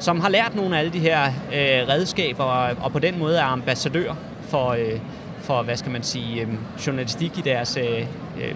som 0.00 0.20
har 0.20 0.28
lært 0.28 0.54
nogle 0.54 0.76
af 0.76 0.80
alle 0.80 0.92
de 0.92 0.98
her 0.98 1.26
øh, 1.26 1.88
redskaber 1.88 2.44
og, 2.44 2.76
og 2.80 2.92
på 2.92 2.98
den 2.98 3.18
måde 3.18 3.38
er 3.38 3.44
ambassadør 3.44 4.14
for, 4.48 4.68
øh, 4.68 5.00
for 5.40 5.62
hvad 5.62 5.76
skal 5.76 5.92
man 5.92 6.02
sige, 6.02 6.40
øh, 6.40 6.48
journalistik 6.86 7.38
i 7.38 7.40
deres, 7.40 7.76
øh, 7.76 8.06
øh, 8.42 8.54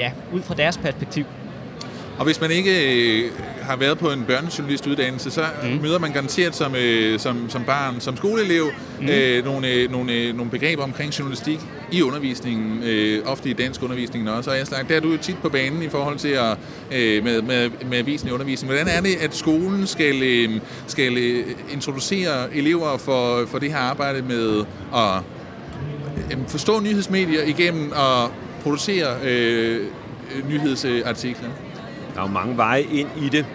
ja, 0.00 0.12
ud 0.32 0.42
fra 0.42 0.54
deres 0.54 0.78
perspektiv. 0.78 1.24
Og 2.18 2.24
hvis 2.24 2.40
man 2.40 2.50
ikke 2.50 2.72
øh, 3.22 3.30
har 3.62 3.76
været 3.76 3.98
på 3.98 4.10
en 4.10 4.24
børnejournalistuddannelse, 4.24 5.30
så 5.30 5.44
mm. 5.62 5.68
møder 5.82 5.98
man 5.98 6.12
garanteret 6.12 6.54
som, 6.56 6.74
øh, 6.74 7.18
som, 7.18 7.50
som 7.50 7.64
barn, 7.64 8.00
som 8.00 8.16
skoleelev, 8.16 8.70
mm. 9.00 9.08
øh, 9.08 9.44
nogle, 9.44 9.68
øh, 9.68 9.90
nogle, 9.90 10.12
øh, 10.12 10.36
nogle 10.36 10.50
begreber 10.50 10.82
omkring 10.82 11.18
journalistik 11.18 11.58
i 11.92 12.02
undervisningen, 12.02 12.82
øh, 12.82 13.22
ofte 13.26 13.50
i 13.50 13.52
dansk 13.52 13.82
undervisning 13.82 14.30
også. 14.30 14.50
Og 14.50 14.58
jeg 14.58 14.66
slags, 14.66 14.88
der 14.88 14.96
er 14.96 15.00
du 15.00 15.10
jo 15.10 15.16
tit 15.16 15.38
på 15.42 15.48
banen 15.48 15.82
i 15.82 15.88
forhold 15.88 16.18
til 16.18 16.28
at, 16.28 16.58
øh, 16.92 17.24
med, 17.24 17.42
med, 17.42 17.70
med 17.90 17.98
avisen 17.98 18.28
i 18.28 18.32
undervisning. 18.32 18.72
Hvordan 18.72 18.88
er 18.96 19.00
det, 19.00 19.16
at 19.20 19.34
skolen 19.34 19.86
skal, 19.86 20.22
øh, 20.22 20.60
skal 20.86 21.18
øh, 21.18 21.46
introducere 21.72 22.56
elever 22.56 22.98
for, 22.98 23.46
for 23.46 23.58
det 23.58 23.70
her 23.70 23.78
arbejde 23.78 24.22
med 24.22 24.64
at 24.94 25.22
øh, 26.32 26.38
forstå 26.48 26.80
nyhedsmedier 26.80 27.42
igennem 27.42 27.92
og 27.92 28.30
producere 28.62 29.16
øh, 29.24 29.86
øh 30.36 30.48
nyhedsartiklen? 30.48 31.50
Der 32.14 32.20
er 32.20 32.22
jo 32.22 32.32
mange 32.32 32.56
veje 32.56 32.82
ind 32.82 33.08
i 33.22 33.28
det. 33.28 33.46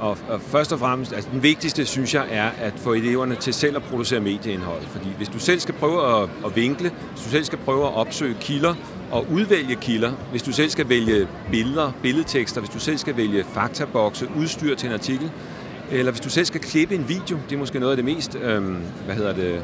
Og, 0.00 0.18
og 0.28 0.40
først 0.40 0.72
og 0.72 0.78
fremmest, 0.78 1.12
altså 1.12 1.30
den 1.32 1.42
vigtigste, 1.42 1.86
synes 1.86 2.14
jeg, 2.14 2.26
er 2.30 2.50
at 2.60 2.72
få 2.76 2.92
eleverne 2.92 3.34
til 3.34 3.54
selv 3.54 3.76
at 3.76 3.82
producere 3.82 4.20
medieindhold. 4.20 4.82
Fordi 4.82 5.08
hvis 5.16 5.28
du 5.28 5.38
selv 5.38 5.60
skal 5.60 5.74
prøve 5.74 6.22
at, 6.22 6.28
at 6.44 6.56
vinkle, 6.56 6.90
hvis 7.12 7.24
du 7.24 7.30
selv 7.30 7.44
skal 7.44 7.58
prøve 7.58 7.86
at 7.86 7.94
opsøge 7.94 8.36
kilder 8.40 8.74
og 9.10 9.26
udvælge 9.32 9.76
kilder, 9.76 10.12
hvis 10.30 10.42
du 10.42 10.52
selv 10.52 10.70
skal 10.70 10.88
vælge 10.88 11.28
billeder, 11.50 11.92
billedtekster, 12.02 12.60
hvis 12.60 12.70
du 12.70 12.78
selv 12.78 12.98
skal 12.98 13.16
vælge 13.16 13.44
faktabokse, 13.54 14.28
udstyr 14.36 14.74
til 14.74 14.86
en 14.86 14.92
artikel, 14.92 15.30
eller 15.90 16.12
hvis 16.12 16.20
du 16.20 16.30
selv 16.30 16.46
skal 16.46 16.60
klippe 16.60 16.94
en 16.94 17.08
video, 17.08 17.38
det 17.48 17.54
er 17.54 17.58
måske 17.58 17.78
noget 17.78 17.90
af 17.90 17.96
det 17.96 18.04
mest, 18.04 18.38
øh, 18.42 18.62
hvad 19.06 19.14
hedder 19.14 19.34
det, 19.34 19.62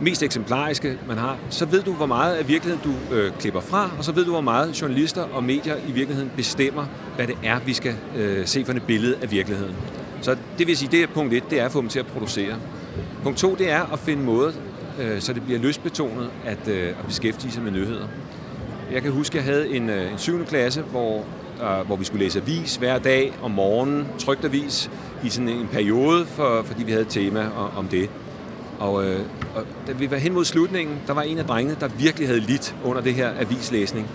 mest 0.00 0.22
eksemplariske, 0.22 0.98
man 1.08 1.18
har, 1.18 1.38
så 1.50 1.66
ved 1.66 1.82
du, 1.82 1.92
hvor 1.92 2.06
meget 2.06 2.34
af 2.36 2.48
virkeligheden 2.48 2.92
du 2.92 3.14
øh, 3.14 3.32
klipper 3.38 3.60
fra, 3.60 3.90
og 3.98 4.04
så 4.04 4.12
ved 4.12 4.24
du, 4.24 4.30
hvor 4.30 4.40
meget 4.40 4.80
journalister 4.82 5.22
og 5.22 5.44
medier 5.44 5.76
i 5.88 5.92
virkeligheden 5.92 6.30
bestemmer, 6.36 6.86
hvad 7.16 7.26
det 7.26 7.38
er, 7.44 7.60
vi 7.66 7.72
skal 7.72 7.94
øh, 8.16 8.46
se 8.46 8.64
for 8.64 8.72
et 8.72 8.82
billede 8.82 9.16
af 9.22 9.30
virkeligheden. 9.30 9.74
Så 10.22 10.36
det 10.58 10.66
vil 10.66 10.76
sige, 10.76 10.90
det 10.90 11.02
er 11.02 11.06
punkt 11.06 11.34
et, 11.34 11.50
det 11.50 11.60
er 11.60 11.64
at 11.64 11.72
få 11.72 11.80
dem 11.80 11.88
til 11.88 11.98
at 11.98 12.06
producere. 12.06 12.56
Punkt 13.22 13.38
to, 13.38 13.54
det 13.54 13.70
er 13.70 13.92
at 13.92 13.98
finde 13.98 14.22
måde, 14.22 14.52
øh, 15.00 15.20
så 15.20 15.32
det 15.32 15.42
bliver 15.42 15.58
lystbetonet 15.58 16.30
at, 16.44 16.68
øh, 16.68 16.88
at 16.88 17.06
beskæftige 17.06 17.52
sig 17.52 17.62
med 17.62 17.72
nyheder. 17.72 18.06
Jeg 18.92 19.02
kan 19.02 19.12
huske, 19.12 19.36
jeg 19.36 19.44
havde 19.44 19.68
en, 19.68 19.90
øh, 19.90 20.12
en 20.12 20.18
7. 20.18 20.44
klasse, 20.46 20.82
hvor, 20.82 21.24
øh, 21.62 21.86
hvor 21.86 21.96
vi 21.96 22.04
skulle 22.04 22.24
læse 22.24 22.40
avis 22.40 22.76
hver 22.76 22.98
dag 22.98 23.32
om 23.42 23.50
morgenen, 23.50 24.06
trygt 24.18 24.44
avis, 24.44 24.90
i 25.24 25.28
sådan 25.28 25.48
en 25.48 25.68
periode, 25.72 26.26
for, 26.26 26.62
fordi 26.62 26.84
vi 26.84 26.90
havde 26.90 27.02
et 27.02 27.08
tema 27.08 27.48
om 27.76 27.88
det. 27.88 28.10
Og, 28.80 29.04
øh, 29.04 29.20
og 29.54 29.64
da 29.86 29.92
vi 29.92 30.10
var 30.10 30.16
hen 30.16 30.32
mod 30.32 30.44
slutningen, 30.44 30.96
der 31.06 31.12
var 31.12 31.22
en 31.22 31.38
af 31.38 31.44
drengene, 31.44 31.76
der 31.80 31.88
virkelig 31.88 32.28
havde 32.28 32.40
lidt 32.40 32.74
under 32.84 33.02
det 33.02 33.14
her 33.14 33.30
avislæsning. 33.40 34.08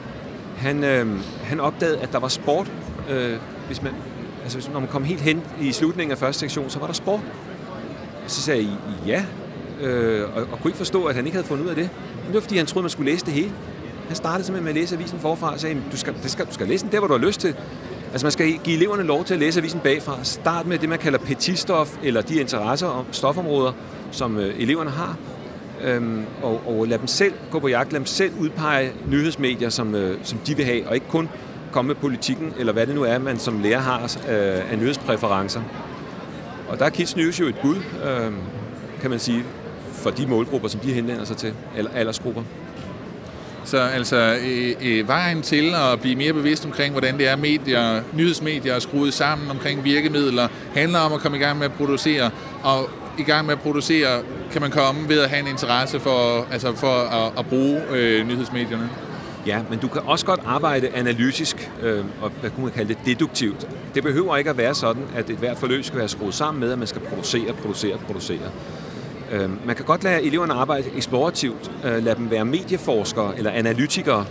Han, 0.57 0.84
øh, 0.84 1.07
han 1.43 1.60
opdagede, 1.60 1.98
at 2.00 2.12
der 2.12 2.19
var 2.19 2.27
sport. 2.27 2.72
Øh, 3.10 3.38
hvis 3.67 3.81
man, 3.81 3.93
altså, 4.43 4.57
hvis, 4.57 4.69
når 4.69 4.79
man 4.79 4.89
kom 4.89 5.03
helt 5.03 5.22
hen 5.22 5.43
i 5.62 5.72
slutningen 5.72 6.12
af 6.12 6.17
første 6.17 6.39
sektion, 6.39 6.69
så 6.69 6.79
var 6.79 6.88
der 6.88 6.93
sport. 6.93 7.22
Så 8.27 8.41
sagde 8.41 8.62
jeg 8.62 8.77
ja, 9.07 9.25
øh, 9.88 10.29
og, 10.36 10.41
og 10.41 10.60
kunne 10.62 10.69
ikke 10.69 10.77
forstå, 10.77 11.05
at 11.05 11.15
han 11.15 11.25
ikke 11.25 11.36
havde 11.36 11.48
fundet 11.48 11.63
ud 11.63 11.69
af 11.69 11.75
det. 11.75 11.89
Men 12.15 12.27
det 12.27 12.34
var, 12.34 12.41
fordi 12.41 12.57
han 12.57 12.65
troede, 12.65 12.84
man 12.84 12.89
skulle 12.89 13.12
læse 13.12 13.25
det 13.25 13.34
hele. 13.34 13.51
Han 14.07 14.15
startede 14.15 14.43
simpelthen 14.43 14.63
med 14.63 14.72
at 14.72 14.81
læse 14.81 14.95
avisen 14.95 15.19
forfra 15.19 15.53
og 15.53 15.60
sagde, 15.60 15.81
du 15.91 15.98
skal, 15.98 16.13
det 16.24 16.31
skal, 16.31 16.45
du 16.45 16.53
skal 16.53 16.67
læse 16.67 16.86
den 16.86 16.91
der, 16.91 17.00
hvor 17.00 17.07
du 17.07 17.13
har 17.13 17.25
lyst 17.25 17.39
til. 17.39 17.55
Altså 18.15 18.25
man 18.25 18.31
skal 18.31 18.60
give 18.63 18.75
eleverne 18.75 19.03
lov 19.03 19.25
til 19.25 19.34
at 19.34 19.39
læse 19.39 19.60
avisen 19.60 19.79
bagfra. 19.79 20.24
Start 20.24 20.67
med 20.67 20.77
det, 20.77 20.89
man 20.89 21.00
kalder 21.00 21.19
petitstof, 21.19 21.98
eller 22.03 22.22
de 22.22 22.36
interesser 22.36 22.88
og 22.88 23.05
stofområder, 23.12 23.72
som 24.12 24.38
øh, 24.38 24.62
eleverne 24.62 24.89
har. 24.89 25.17
Øhm, 25.84 26.24
og, 26.43 26.62
og 26.67 26.88
lad 26.88 26.98
dem 26.98 27.07
selv 27.07 27.34
gå 27.51 27.60
på 27.60 27.67
jagt, 27.67 27.91
lad 27.91 28.00
dem 28.00 28.05
selv 28.05 28.34
udpege 28.39 28.91
nyhedsmedier, 29.07 29.69
som, 29.69 29.95
øh, 29.95 30.17
som 30.24 30.39
de 30.48 30.55
vil 30.55 30.65
have, 30.65 30.88
og 30.88 30.95
ikke 30.95 31.07
kun 31.07 31.29
komme 31.72 31.88
med 31.88 31.95
politikken, 31.95 32.53
eller 32.60 32.74
hvad 32.74 32.88
det 32.88 32.95
nu 32.95 33.03
er, 33.03 33.17
man 33.17 33.39
som 33.39 33.60
lærer 33.60 33.79
har 33.79 34.03
øh, 34.03 34.72
af 34.72 34.77
nyhedspræferencer. 34.77 35.62
Og 36.69 36.79
der 36.79 36.86
er 36.86 36.89
Kids 36.89 37.15
News 37.15 37.39
jo 37.39 37.48
et 37.48 37.55
bud, 37.62 37.75
øh, 37.75 38.31
kan 39.01 39.10
man 39.10 39.19
sige, 39.19 39.43
for 39.91 40.10
de 40.10 40.27
målgrupper, 40.27 40.67
som 40.67 40.79
de 40.79 40.93
henvender 40.93 41.25
sig 41.25 41.38
til, 41.38 41.53
eller 41.77 41.91
aldersgrupper. 41.91 42.43
Så 43.65 43.77
altså 43.77 44.38
øh, 44.45 44.72
øh, 44.81 45.07
vejen 45.07 45.41
til 45.41 45.74
at 45.75 46.01
blive 46.01 46.15
mere 46.15 46.34
bevidst 46.34 46.65
omkring, 46.65 46.91
hvordan 46.91 47.17
det 47.17 47.27
er, 47.27 47.36
medier, 47.36 48.01
nyhedsmedier 48.13 48.74
er 48.74 48.79
skruet 48.79 49.13
sammen 49.13 49.51
omkring 49.51 49.84
virkemidler, 49.84 50.48
handler 50.75 51.00
om 51.00 51.13
at 51.13 51.19
komme 51.19 51.38
i 51.38 51.41
gang 51.41 51.57
med 51.57 51.65
at 51.65 51.74
producere, 51.74 52.29
og 52.63 52.89
i 53.17 53.24
gang 53.24 53.45
med 53.45 53.53
at 53.53 53.62
producere 53.62 54.22
kan 54.51 54.62
man 54.62 54.72
komme 54.72 55.10
ved 55.10 55.19
at 55.19 55.29
have 55.29 55.41
en 55.41 55.48
interesse 55.48 56.00
for, 56.00 56.48
altså 56.51 56.75
for 56.75 56.98
at, 56.98 57.31
at 57.39 57.45
bruge 57.45 57.81
øh, 57.91 58.27
nyhedsmedierne. 58.27 58.89
Ja, 59.48 59.60
men 59.69 59.79
du 59.79 59.88
kan 59.88 60.01
også 60.05 60.25
godt 60.25 60.39
arbejde 60.45 60.89
analytisk, 60.95 61.72
øh, 61.81 62.05
og 62.22 62.31
hvad 62.41 62.50
kunne 62.50 62.63
man 62.63 62.74
kalde 62.74 62.89
det, 62.93 62.98
deduktivt. 63.05 63.67
Det 63.95 64.03
behøver 64.03 64.38
ikke 64.38 64.50
at 64.50 64.57
være 64.57 64.75
sådan, 64.75 65.03
at 65.15 65.29
et 65.29 65.38
hvert 65.38 65.57
forløb 65.57 65.84
skal 65.84 66.00
være 66.00 66.07
skruet 66.07 66.34
sammen 66.34 66.60
med, 66.60 66.72
at 66.72 66.79
man 66.79 66.88
skal 66.88 67.01
producere, 67.01 67.53
producere, 67.53 67.98
producere. 67.98 68.51
Øhm, 69.36 69.60
man 69.65 69.75
kan 69.75 69.86
godt 69.86 70.04
lade 70.04 70.24
eleverne 70.24 70.54
arbejde 70.54 70.89
eksplorativt, 70.96 71.72
øh, 71.86 72.04
lade 72.04 72.15
dem 72.15 72.32
være 72.32 72.46
medieforskere 72.46 73.38
eller 73.38 73.51
analytikere, 73.51 74.25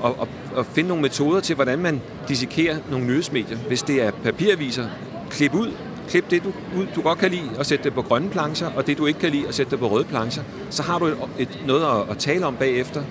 og, 0.00 0.18
og, 0.18 0.28
og 0.54 0.66
finde 0.66 0.88
nogle 0.88 1.02
metoder 1.02 1.40
til, 1.40 1.54
hvordan 1.54 1.78
man 1.78 2.00
dissekerer 2.28 2.76
nogle 2.90 3.06
nyhedsmedier. 3.06 3.56
Hvis 3.56 3.82
det 3.82 4.02
er 4.02 4.10
papiraviser, 4.10 4.86
klip 5.30 5.54
ud, 5.54 5.72
klip 6.08 6.30
det, 6.30 6.44
du, 6.44 6.48
ud, 6.78 6.86
du 6.94 7.02
godt 7.02 7.18
kan 7.18 7.30
lide, 7.30 7.50
og 7.58 7.66
sætte 7.66 7.84
det 7.84 7.94
på 7.94 8.02
grønne 8.02 8.30
plancher, 8.30 8.70
og 8.76 8.86
det, 8.86 8.98
du 8.98 9.06
ikke 9.06 9.20
kan 9.20 9.30
lide, 9.30 9.46
og 9.46 9.54
sætte 9.54 9.70
det 9.70 9.78
på 9.78 9.88
røde 9.88 10.04
plancher. 10.04 10.42
Så 10.70 10.82
har 10.82 10.98
du 10.98 11.06
et, 11.06 11.16
et, 11.38 11.62
noget 11.66 11.84
at, 11.84 12.10
at 12.10 12.18
tale 12.18 12.46
om 12.46 12.56
bagefter. 12.56 13.02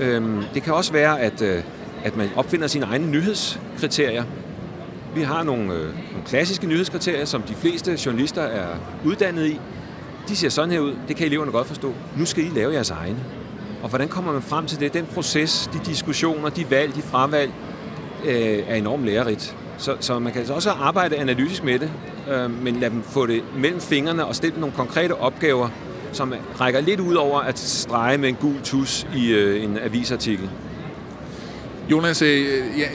Øhm, 0.00 0.42
det 0.54 0.62
kan 0.62 0.74
også 0.74 0.92
være, 0.92 1.20
at, 1.20 1.42
øh, 1.42 1.62
at 2.04 2.16
man 2.16 2.28
opfinder 2.36 2.66
sine 2.66 2.86
egne 2.86 3.10
nyhedskriterier. 3.10 4.24
Vi 5.14 5.22
har 5.22 5.42
nogle, 5.42 5.62
øh, 5.62 5.84
nogle 5.84 6.26
klassiske 6.26 6.66
nyhedskriterier, 6.66 7.24
som 7.24 7.42
de 7.42 7.54
fleste 7.54 7.98
journalister 8.06 8.42
er 8.42 8.66
uddannet 9.04 9.46
i, 9.46 9.60
de 10.30 10.36
ser 10.36 10.48
sådan 10.48 10.70
her 10.70 10.80
ud, 10.80 10.94
det 11.08 11.16
kan 11.16 11.26
eleverne 11.26 11.52
godt 11.52 11.66
forstå. 11.66 11.94
Nu 12.16 12.24
skal 12.24 12.44
I 12.44 12.48
lave 12.48 12.72
jeres 12.72 12.90
egne. 12.90 13.18
Og 13.82 13.88
hvordan 13.88 14.08
kommer 14.08 14.32
man 14.32 14.42
frem 14.42 14.66
til 14.66 14.80
det? 14.80 14.94
Den 14.94 15.06
proces, 15.14 15.70
de 15.72 15.78
diskussioner, 15.86 16.48
de 16.48 16.70
valg, 16.70 16.94
de 16.94 17.02
fravalg, 17.02 17.52
øh, 18.24 18.58
er 18.68 18.74
enormt 18.74 19.04
lærerigt. 19.04 19.56
Så, 19.78 19.96
så 20.00 20.18
man 20.18 20.32
kan 20.32 20.38
altså 20.38 20.54
også 20.54 20.70
arbejde 20.70 21.16
analytisk 21.16 21.64
med 21.64 21.78
det, 21.78 21.90
øh, 22.30 22.62
men 22.62 22.76
lad 22.76 22.90
dem 22.90 23.02
få 23.02 23.26
det 23.26 23.42
mellem 23.56 23.80
fingrene 23.80 24.26
og 24.26 24.36
stille 24.36 24.60
nogle 24.60 24.76
konkrete 24.76 25.12
opgaver, 25.14 25.68
som 26.12 26.34
rækker 26.60 26.80
lidt 26.80 27.00
ud 27.00 27.14
over 27.14 27.40
at 27.40 27.58
strege 27.58 28.18
med 28.18 28.28
en 28.28 28.34
gul 28.34 28.60
tus 28.62 29.06
i 29.16 29.32
øh, 29.32 29.64
en 29.64 29.78
avisartikel. 29.78 30.50
Jonas, 31.90 32.22
øh, 32.22 32.58
ja, 32.78 32.86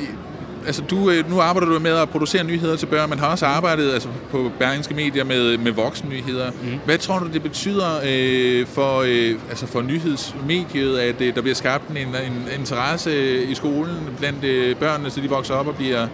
altså 0.65 0.81
du, 0.81 1.09
øh, 1.09 1.29
nu 1.29 1.39
arbejder 1.39 1.67
du 1.73 1.79
med 1.79 1.91
at 1.91 2.09
producere 2.09 2.43
nyheder 2.43 2.75
til 2.75 2.85
børn, 2.85 3.09
men 3.09 3.19
har 3.19 3.27
også 3.27 3.45
arbejdet 3.45 3.93
altså, 3.93 4.09
på 4.31 4.51
Berlingske 4.59 4.93
Medier 4.93 5.23
med, 5.23 5.57
med 5.57 5.71
voksennyheder. 5.71 6.51
Mm. 6.51 6.79
Hvad 6.85 6.97
tror 6.97 7.19
du, 7.19 7.27
det 7.33 7.43
betyder 7.43 7.99
øh, 8.05 8.67
for, 8.67 9.03
øh, 9.05 9.35
altså 9.49 9.67
for 9.67 9.81
nyhedsmediet, 9.81 10.97
at 10.97 11.21
øh, 11.21 11.35
der 11.35 11.41
bliver 11.41 11.55
skabt 11.55 11.89
en, 11.89 11.97
en 11.97 12.47
interesse 12.59 13.43
i 13.43 13.55
skolen 13.55 14.09
blandt 14.19 14.43
øh, 14.43 14.75
børnene, 14.75 15.09
så 15.09 15.21
de 15.21 15.29
vokser 15.29 15.53
op 15.53 15.67
og 15.67 15.75
bliver 15.75 16.07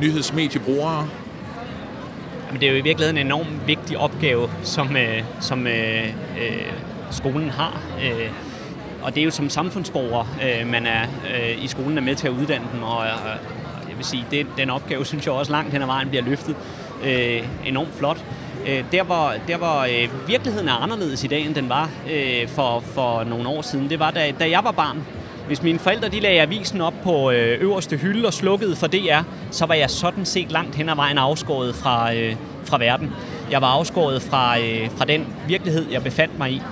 nyhedsmediebrugere? 0.00 1.08
Jamen, 2.46 2.60
det 2.60 2.68
er 2.68 2.72
jo 2.72 2.78
i 2.78 2.80
virkeligheden 2.80 3.18
en 3.18 3.26
enormt 3.26 3.66
vigtig 3.66 3.98
opgave, 3.98 4.50
som, 4.62 4.96
øh, 4.96 5.22
som 5.40 5.66
øh, 5.66 6.04
øh, 6.40 6.72
skolen 7.10 7.50
har. 7.50 7.82
Øh, 8.04 8.30
og 9.02 9.14
det 9.14 9.20
er 9.20 9.24
jo 9.24 9.30
som 9.30 9.48
samfundsborger, 9.48 10.24
øh, 10.42 10.66
man 10.66 10.86
er 10.86 11.02
øh, 11.02 11.64
i 11.64 11.66
skolen 11.66 11.98
er 11.98 12.02
med 12.02 12.14
til 12.14 12.26
at 12.26 12.32
uddanne 12.32 12.66
dem, 12.72 12.82
og, 12.82 13.06
vil 14.00 14.06
sige, 14.06 14.26
det, 14.30 14.46
den 14.56 14.70
opgave 14.70 15.06
synes 15.10 15.26
jeg 15.26 15.34
også 15.34 15.52
langt 15.52 15.72
hen 15.72 15.82
ad 15.82 15.86
vejen 15.86 16.08
bliver 16.08 16.24
løftet 16.24 16.56
øh, 17.04 17.48
enormt 17.66 17.94
flot. 17.94 18.24
Øh, 18.66 18.84
der 18.92 19.02
hvor, 19.02 19.32
der 19.48 19.56
hvor 19.56 19.80
øh, 19.80 20.28
virkeligheden 20.28 20.68
er 20.68 20.82
anderledes 20.82 21.24
i 21.24 21.26
dag, 21.26 21.46
end 21.46 21.54
den 21.54 21.68
var 21.68 21.90
øh, 22.10 22.48
for, 22.48 22.80
for 22.80 23.24
nogle 23.24 23.48
år 23.48 23.62
siden, 23.62 23.90
det 23.90 23.98
var 23.98 24.10
da, 24.10 24.32
da 24.40 24.50
jeg 24.50 24.64
var 24.64 24.70
barn. 24.70 25.02
Hvis 25.46 25.62
mine 25.62 25.78
forældre 25.78 26.08
de 26.08 26.20
lagde 26.20 26.40
avisen 26.40 26.80
op 26.80 26.94
på 27.02 27.30
øh, 27.30 27.60
øverste 27.60 27.96
hylde 27.96 28.26
og 28.26 28.32
slukkede 28.32 28.76
for 28.76 28.86
DR, 28.86 29.22
så 29.50 29.66
var 29.66 29.74
jeg 29.74 29.90
sådan 29.90 30.24
set 30.24 30.52
langt 30.52 30.74
hen 30.74 30.88
ad 30.88 30.94
vejen 30.94 31.18
afskåret 31.18 31.74
fra, 31.74 32.14
øh, 32.14 32.36
fra 32.64 32.78
verden. 32.78 33.12
Jeg 33.50 33.60
var 33.62 33.68
afskåret 33.68 34.22
fra, 34.22 34.60
øh, 34.60 34.90
fra 34.96 35.04
den 35.04 35.26
virkelighed, 35.48 35.86
jeg 35.92 36.02
befandt 36.02 36.38
mig 36.38 36.52
i. 36.52 36.62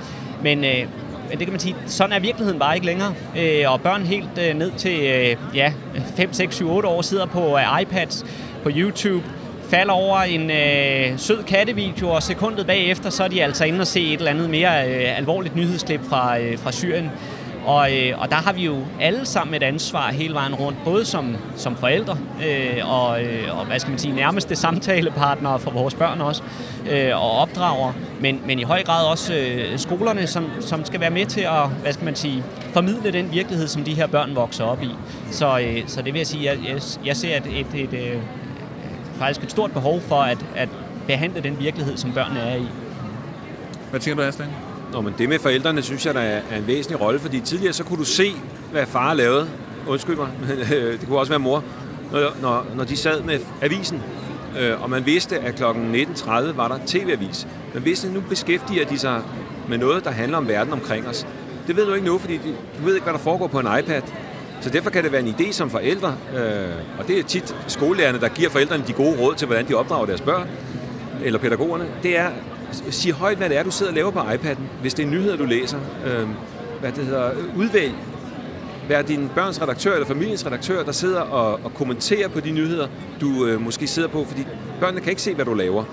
Men 0.42 0.64
øh, 0.64 0.86
det 1.30 1.38
kan 1.38 1.50
man 1.50 1.60
sige, 1.60 1.76
sådan 1.86 2.12
er 2.12 2.18
virkeligheden 2.20 2.58
bare 2.58 2.74
ikke 2.74 2.86
længere. 2.86 3.14
Øh, 3.38 3.72
og 3.72 3.80
børn 3.80 4.02
helt 4.02 4.38
øh, 4.38 4.54
ned 4.54 4.72
til 4.76 5.00
øh, 5.00 5.36
ja, 5.54 5.72
5, 6.16 6.32
6, 6.32 6.54
7, 6.54 6.70
8 6.70 6.88
år 6.88 7.02
sidder 7.02 7.26
på 7.26 7.56
øh, 7.58 7.82
iPads, 7.82 8.24
på 8.62 8.70
YouTube, 8.76 9.24
falder 9.68 9.92
over 9.92 10.18
en 10.18 10.50
øh, 10.50 11.18
sød 11.18 11.42
kattevideo, 11.42 12.08
og 12.08 12.22
sekundet 12.22 12.66
bagefter, 12.66 13.10
så 13.10 13.24
er 13.24 13.28
de 13.28 13.42
altså 13.44 13.64
inde 13.64 13.80
og 13.80 13.86
se 13.86 14.00
et 14.00 14.18
eller 14.18 14.30
andet 14.30 14.50
mere 14.50 14.88
øh, 14.88 15.18
alvorligt 15.18 15.56
nyhedsklip 15.56 16.00
fra, 16.08 16.38
øh, 16.38 16.58
fra 16.58 16.72
Syrien. 16.72 17.10
Og, 17.68 17.96
øh, 17.96 18.20
og 18.20 18.30
der 18.30 18.36
har 18.36 18.52
vi 18.52 18.64
jo 18.64 18.76
alle 19.00 19.26
sammen 19.26 19.54
et 19.54 19.62
ansvar 19.62 20.10
hele 20.12 20.34
vejen 20.34 20.54
rundt, 20.54 20.78
både 20.84 21.04
som, 21.04 21.36
som 21.56 21.76
forældre 21.76 22.18
øh, 22.46 22.90
og, 22.90 23.22
øh, 23.24 23.58
og 23.58 23.66
hvad 23.66 23.78
skal 23.78 23.90
man 23.90 23.98
sige, 23.98 24.14
nærmeste 24.14 24.56
samtalepartnere 24.56 25.58
for 25.58 25.70
vores 25.70 25.94
børn 25.94 26.20
også, 26.20 26.42
øh, 26.90 27.22
og 27.22 27.30
opdrager, 27.30 27.92
men, 28.20 28.40
men 28.46 28.58
i 28.58 28.62
høj 28.62 28.82
grad 28.82 29.06
også 29.06 29.34
øh, 29.34 29.78
skolerne, 29.78 30.26
som, 30.26 30.46
som 30.60 30.84
skal 30.84 31.00
være 31.00 31.10
med 31.10 31.26
til 31.26 31.40
at, 31.40 31.68
hvad 31.82 31.92
skal 31.92 32.04
man 32.04 32.16
sige, 32.16 32.44
formidle 32.72 33.12
den 33.12 33.32
virkelighed, 33.32 33.68
som 33.68 33.84
de 33.84 33.94
her 33.94 34.06
børn 34.06 34.34
vokser 34.34 34.64
op 34.64 34.82
i. 34.82 34.90
Så, 35.30 35.58
øh, 35.58 35.82
så 35.86 36.02
det 36.02 36.12
vil 36.12 36.18
jeg 36.18 36.26
sige, 36.26 36.44
jeg, 36.44 36.58
jeg, 36.68 36.80
jeg 37.04 37.16
ser 37.16 37.36
et, 37.36 37.46
et, 37.46 37.66
et, 37.74 37.94
et, 37.94 38.14
øh, 38.14 38.20
faktisk 39.18 39.42
et 39.42 39.50
stort 39.50 39.72
behov 39.72 40.00
for 40.00 40.20
at, 40.20 40.46
at 40.56 40.68
behandle 41.06 41.40
den 41.40 41.60
virkelighed, 41.60 41.96
som 41.96 42.12
børnene 42.12 42.40
er 42.40 42.56
i. 42.56 42.66
Hvad 43.90 44.00
tænker 44.00 44.22
du, 44.22 44.28
Aslan? 44.28 44.67
Nå, 44.92 45.00
men 45.00 45.14
det 45.18 45.28
med 45.28 45.38
forældrene, 45.38 45.82
synes 45.82 46.06
jeg, 46.06 46.14
der 46.14 46.20
er 46.20 46.58
en 46.58 46.66
væsentlig 46.66 47.00
rolle, 47.00 47.20
fordi 47.20 47.40
tidligere 47.40 47.72
så 47.72 47.84
kunne 47.84 47.98
du 47.98 48.04
se, 48.04 48.32
hvad 48.72 48.86
far 48.86 49.14
lavede. 49.14 49.48
Undskyld 49.88 50.16
mig, 50.16 50.28
men 50.40 50.50
øh, 50.76 51.00
det 51.00 51.08
kunne 51.08 51.18
også 51.18 51.32
være 51.32 51.38
mor. 51.38 51.64
Når, 52.12 52.32
når, 52.42 52.66
når 52.74 52.84
de 52.84 52.96
sad 52.96 53.22
med 53.22 53.40
avisen, 53.62 54.02
øh, 54.60 54.82
og 54.82 54.90
man 54.90 55.06
vidste, 55.06 55.38
at 55.38 55.54
kl. 55.54 55.62
19.30 55.64 56.30
var 56.30 56.68
der 56.68 56.78
tv-avis. 56.86 57.46
Man 57.74 57.84
vidste, 57.84 58.08
at 58.08 58.14
nu 58.14 58.20
beskæftiger 58.20 58.84
de 58.84 58.98
sig 58.98 59.22
med 59.68 59.78
noget, 59.78 60.04
der 60.04 60.10
handler 60.10 60.38
om 60.38 60.48
verden 60.48 60.72
omkring 60.72 61.08
os. 61.08 61.26
Det 61.66 61.76
ved 61.76 61.86
du 61.86 61.94
ikke 61.94 62.06
nu, 62.06 62.18
fordi 62.18 62.36
du 62.78 62.84
ved 62.84 62.94
ikke, 62.94 63.04
hvad 63.04 63.12
der 63.12 63.18
foregår 63.18 63.46
på 63.46 63.58
en 63.58 63.66
iPad. 63.78 64.02
Så 64.60 64.70
derfor 64.70 64.90
kan 64.90 65.04
det 65.04 65.12
være 65.12 65.20
en 65.20 65.34
idé 65.38 65.52
som 65.52 65.70
forældre, 65.70 66.16
øh, 66.36 66.68
og 66.98 67.08
det 67.08 67.18
er 67.18 67.22
tit 67.22 67.56
skolelærerne, 67.66 68.20
der 68.20 68.28
giver 68.28 68.50
forældrene 68.50 68.84
de 68.86 68.92
gode 68.92 69.20
råd 69.20 69.34
til, 69.34 69.46
hvordan 69.46 69.68
de 69.68 69.74
opdrager 69.74 70.06
deres 70.06 70.20
børn, 70.20 70.48
eller 71.24 71.38
pædagogerne, 71.38 71.86
det 72.02 72.18
er, 72.18 72.30
sig 72.72 73.12
højt, 73.12 73.36
hvad 73.36 73.48
det 73.48 73.56
er, 73.56 73.62
du 73.62 73.70
sidder 73.70 73.92
og 73.92 73.96
laver 73.96 74.10
på 74.10 74.18
iPad'en, 74.20 74.62
hvis 74.80 74.94
det 74.94 75.04
er 75.04 75.10
nyheder, 75.10 75.36
du 75.36 75.44
læser. 75.44 75.78
Øh, 76.06 76.28
hvad 76.80 76.92
det 76.92 77.04
hedder, 77.04 77.30
udvælg, 77.56 77.94
vær 78.88 79.02
din 79.02 79.30
børns 79.34 79.62
redaktør 79.62 79.94
eller 79.94 80.06
familiens 80.06 80.46
redaktør, 80.46 80.84
der 80.84 80.92
sidder 80.92 81.20
og, 81.20 81.60
og 81.64 81.74
kommenterer 81.74 82.28
på 82.28 82.40
de 82.40 82.50
nyheder, 82.50 82.88
du 83.20 83.46
øh, 83.46 83.60
måske 83.60 83.86
sidder 83.86 84.08
på, 84.08 84.24
fordi 84.24 84.46
børnene 84.80 85.00
kan 85.00 85.10
ikke 85.10 85.22
se, 85.22 85.34
hvad 85.34 85.44
du 85.44 85.54
laver. 85.54 85.84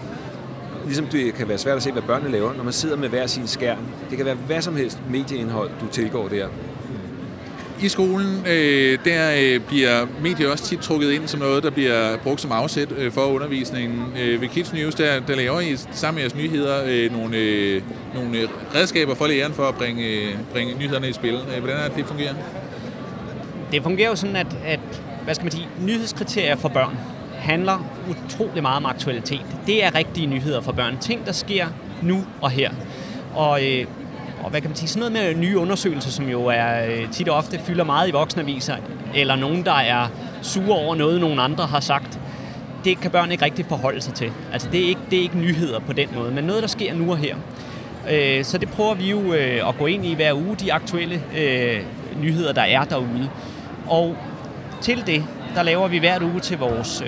Ligesom 0.85 1.05
det 1.05 1.33
kan 1.33 1.47
være 1.47 1.57
svært 1.57 1.77
at 1.77 1.83
se, 1.83 1.91
hvad 1.91 2.01
børnene 2.01 2.31
laver, 2.31 2.53
når 2.53 2.63
man 2.63 2.73
sidder 2.73 2.97
med 2.97 3.09
hver 3.09 3.27
sin 3.27 3.47
skærm. 3.47 3.77
Det 4.09 4.17
kan 4.17 4.25
være 4.25 4.35
hvad 4.35 4.61
som 4.61 4.75
helst 4.75 4.99
medieindhold, 5.09 5.69
du 5.81 5.87
tilgår 5.87 6.27
der. 6.27 6.47
I 7.81 7.89
skolen, 7.89 8.45
øh, 8.47 8.99
der 9.05 9.35
øh, 9.37 9.59
bliver 9.59 10.05
medier 10.21 10.51
også 10.51 10.63
tit 10.63 10.79
trukket 10.79 11.11
ind 11.11 11.27
som 11.27 11.39
noget, 11.39 11.63
der 11.63 11.69
bliver 11.69 12.17
brugt 12.17 12.41
som 12.41 12.51
afsæt 12.51 12.91
øh, 12.97 13.11
for 13.11 13.21
undervisningen. 13.21 14.03
Øh, 14.21 14.41
ved 14.41 14.47
Kids 14.47 14.73
News, 14.73 14.95
der, 14.95 15.19
der 15.19 15.35
laver 15.35 15.59
I 15.59 15.75
sammen 15.91 16.15
med 16.15 16.23
jeres 16.23 16.35
nyheder 16.35 16.83
øh, 16.87 17.11
nogle, 17.11 17.37
øh, 17.37 17.81
nogle 18.13 18.37
øh, 18.37 18.47
redskaber 18.75 19.15
for 19.15 19.27
læreren 19.27 19.53
for 19.53 19.63
at 19.63 19.75
bringe, 19.75 20.03
øh, 20.03 20.35
bringe 20.53 20.75
nyhederne 20.79 21.09
i 21.09 21.13
spil. 21.13 21.33
Øh, 21.33 21.63
hvordan 21.63 21.77
er 21.77 21.87
det, 21.87 21.97
det 21.97 22.05
fungerer? 22.05 22.33
Det 23.71 23.83
fungerer 23.83 24.09
jo 24.09 24.15
sådan, 24.15 24.35
at, 24.35 24.57
at 24.65 24.79
hvad 25.23 25.35
skal 25.35 25.45
man 25.45 25.51
sige, 25.51 25.67
nyhedskriterier 25.81 26.55
for 26.55 26.69
børn 26.69 26.97
handler 27.33 27.85
utrolig 28.09 28.61
meget 28.61 28.77
om 28.77 28.85
aktualitet. 28.85 29.45
Det 29.67 29.83
er 29.83 29.95
rigtige 29.95 30.27
nyheder 30.27 30.61
for 30.61 30.71
børn. 30.71 30.97
Ting, 31.01 31.25
der 31.25 31.31
sker 31.31 31.67
nu 32.01 32.23
og 32.41 32.49
her. 32.49 32.71
Og, 33.35 33.65
øh, 33.65 33.85
og 34.45 34.51
hvad 34.51 34.61
kan 34.61 34.69
man 34.69 34.75
sige, 34.75 34.89
sådan 34.89 35.11
noget 35.11 35.35
med 35.35 35.41
nye 35.41 35.57
undersøgelser, 35.57 36.09
som 36.09 36.29
jo 36.29 36.45
er 36.45 36.85
øh, 36.85 37.11
tit 37.11 37.29
og 37.29 37.37
ofte 37.37 37.59
fylder 37.59 37.83
meget 37.83 38.09
i 38.09 38.11
voksenaviser, 38.11 38.75
eller 39.15 39.35
nogen, 39.35 39.65
der 39.65 39.73
er 39.73 40.07
sure 40.41 40.77
over 40.77 40.95
noget, 40.95 41.21
nogen 41.21 41.39
andre 41.39 41.65
har 41.65 41.79
sagt, 41.79 42.19
det 42.83 42.99
kan 42.99 43.11
børn 43.11 43.31
ikke 43.31 43.45
rigtig 43.45 43.65
forholde 43.65 44.01
sig 44.01 44.13
til. 44.13 44.31
Altså 44.53 44.69
det 44.71 44.83
er 44.83 44.87
ikke, 44.87 45.01
det 45.11 45.19
er 45.19 45.23
ikke 45.23 45.37
nyheder 45.37 45.79
på 45.79 45.93
den 45.93 46.09
måde, 46.15 46.31
men 46.31 46.43
noget, 46.43 46.61
der 46.61 46.67
sker 46.67 46.93
nu 46.93 47.11
og 47.11 47.17
her. 47.17 47.35
Øh, 48.11 48.43
så 48.43 48.57
det 48.57 48.69
prøver 48.69 48.93
vi 48.93 49.09
jo 49.09 49.33
øh, 49.33 49.69
at 49.69 49.77
gå 49.77 49.85
ind 49.85 50.05
i 50.05 50.13
hver 50.13 50.33
uge, 50.33 50.55
de 50.55 50.73
aktuelle 50.73 51.21
nyheder, 52.21 52.53
der 52.53 52.61
er 52.61 52.83
derude. 52.83 53.29
Og 53.87 54.17
til 54.81 55.03
det, 55.07 55.23
der 55.55 55.63
laver 55.63 55.87
vi 55.87 55.97
hvert 55.97 56.23
uge 56.23 56.39
til 56.39 56.57
vores 56.57 57.03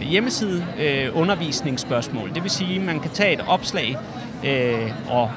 hjemmeside 0.00 0.64
undervisningsspørgsmål. 1.14 2.34
Det 2.34 2.42
vil 2.42 2.50
sige, 2.50 2.76
at 2.76 2.86
man 2.86 3.00
kan 3.00 3.10
tage 3.10 3.32
et 3.32 3.44
opslag 3.48 3.96
og 5.08 5.30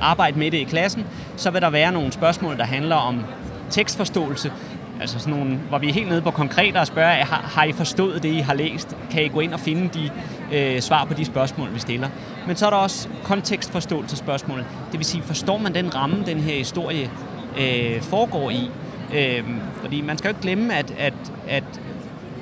arbejde 0.00 0.38
med 0.38 0.50
det 0.50 0.58
i 0.58 0.64
klassen. 0.64 1.06
Så 1.36 1.50
vil 1.50 1.62
der 1.62 1.70
være 1.70 1.92
nogle 1.92 2.12
spørgsmål, 2.12 2.56
der 2.56 2.64
handler 2.64 2.96
om 2.96 3.24
tekstforståelse, 3.70 4.52
Altså 5.00 5.18
sådan 5.18 5.34
nogle, 5.34 5.56
hvor 5.56 5.78
vi 5.78 5.88
er 5.88 5.92
helt 5.92 6.08
nede 6.08 6.22
på 6.22 6.30
konkret 6.30 6.76
og 6.76 6.86
spørger, 6.86 7.24
har, 7.24 7.50
har 7.54 7.64
I 7.64 7.72
forstået 7.72 8.22
det, 8.22 8.28
I 8.28 8.38
har 8.38 8.54
læst? 8.54 8.96
Kan 9.10 9.24
I 9.24 9.28
gå 9.28 9.40
ind 9.40 9.54
og 9.54 9.60
finde 9.60 9.88
de 9.88 10.10
øh, 10.52 10.80
svar 10.80 11.04
på 11.04 11.14
de 11.14 11.24
spørgsmål, 11.24 11.74
vi 11.74 11.78
stiller? 11.78 12.08
Men 12.46 12.56
så 12.56 12.66
er 12.66 12.70
der 12.70 12.76
også 12.76 13.08
kontekstforståelsespørgsmål. 13.24 14.58
Det 14.58 14.98
vil 14.98 15.04
sige, 15.04 15.22
forstår 15.22 15.58
man 15.58 15.74
den 15.74 15.94
ramme, 15.94 16.24
den 16.26 16.40
her 16.40 16.54
historie 16.54 17.10
øh, 17.58 18.02
foregår 18.02 18.50
i? 18.50 18.70
Øh, 19.14 19.44
fordi 19.80 20.00
man 20.00 20.18
skal 20.18 20.28
jo 20.28 20.30
ikke 20.30 20.42
glemme, 20.42 20.74
at, 20.74 20.94
at, 20.98 21.14
at 21.48 21.64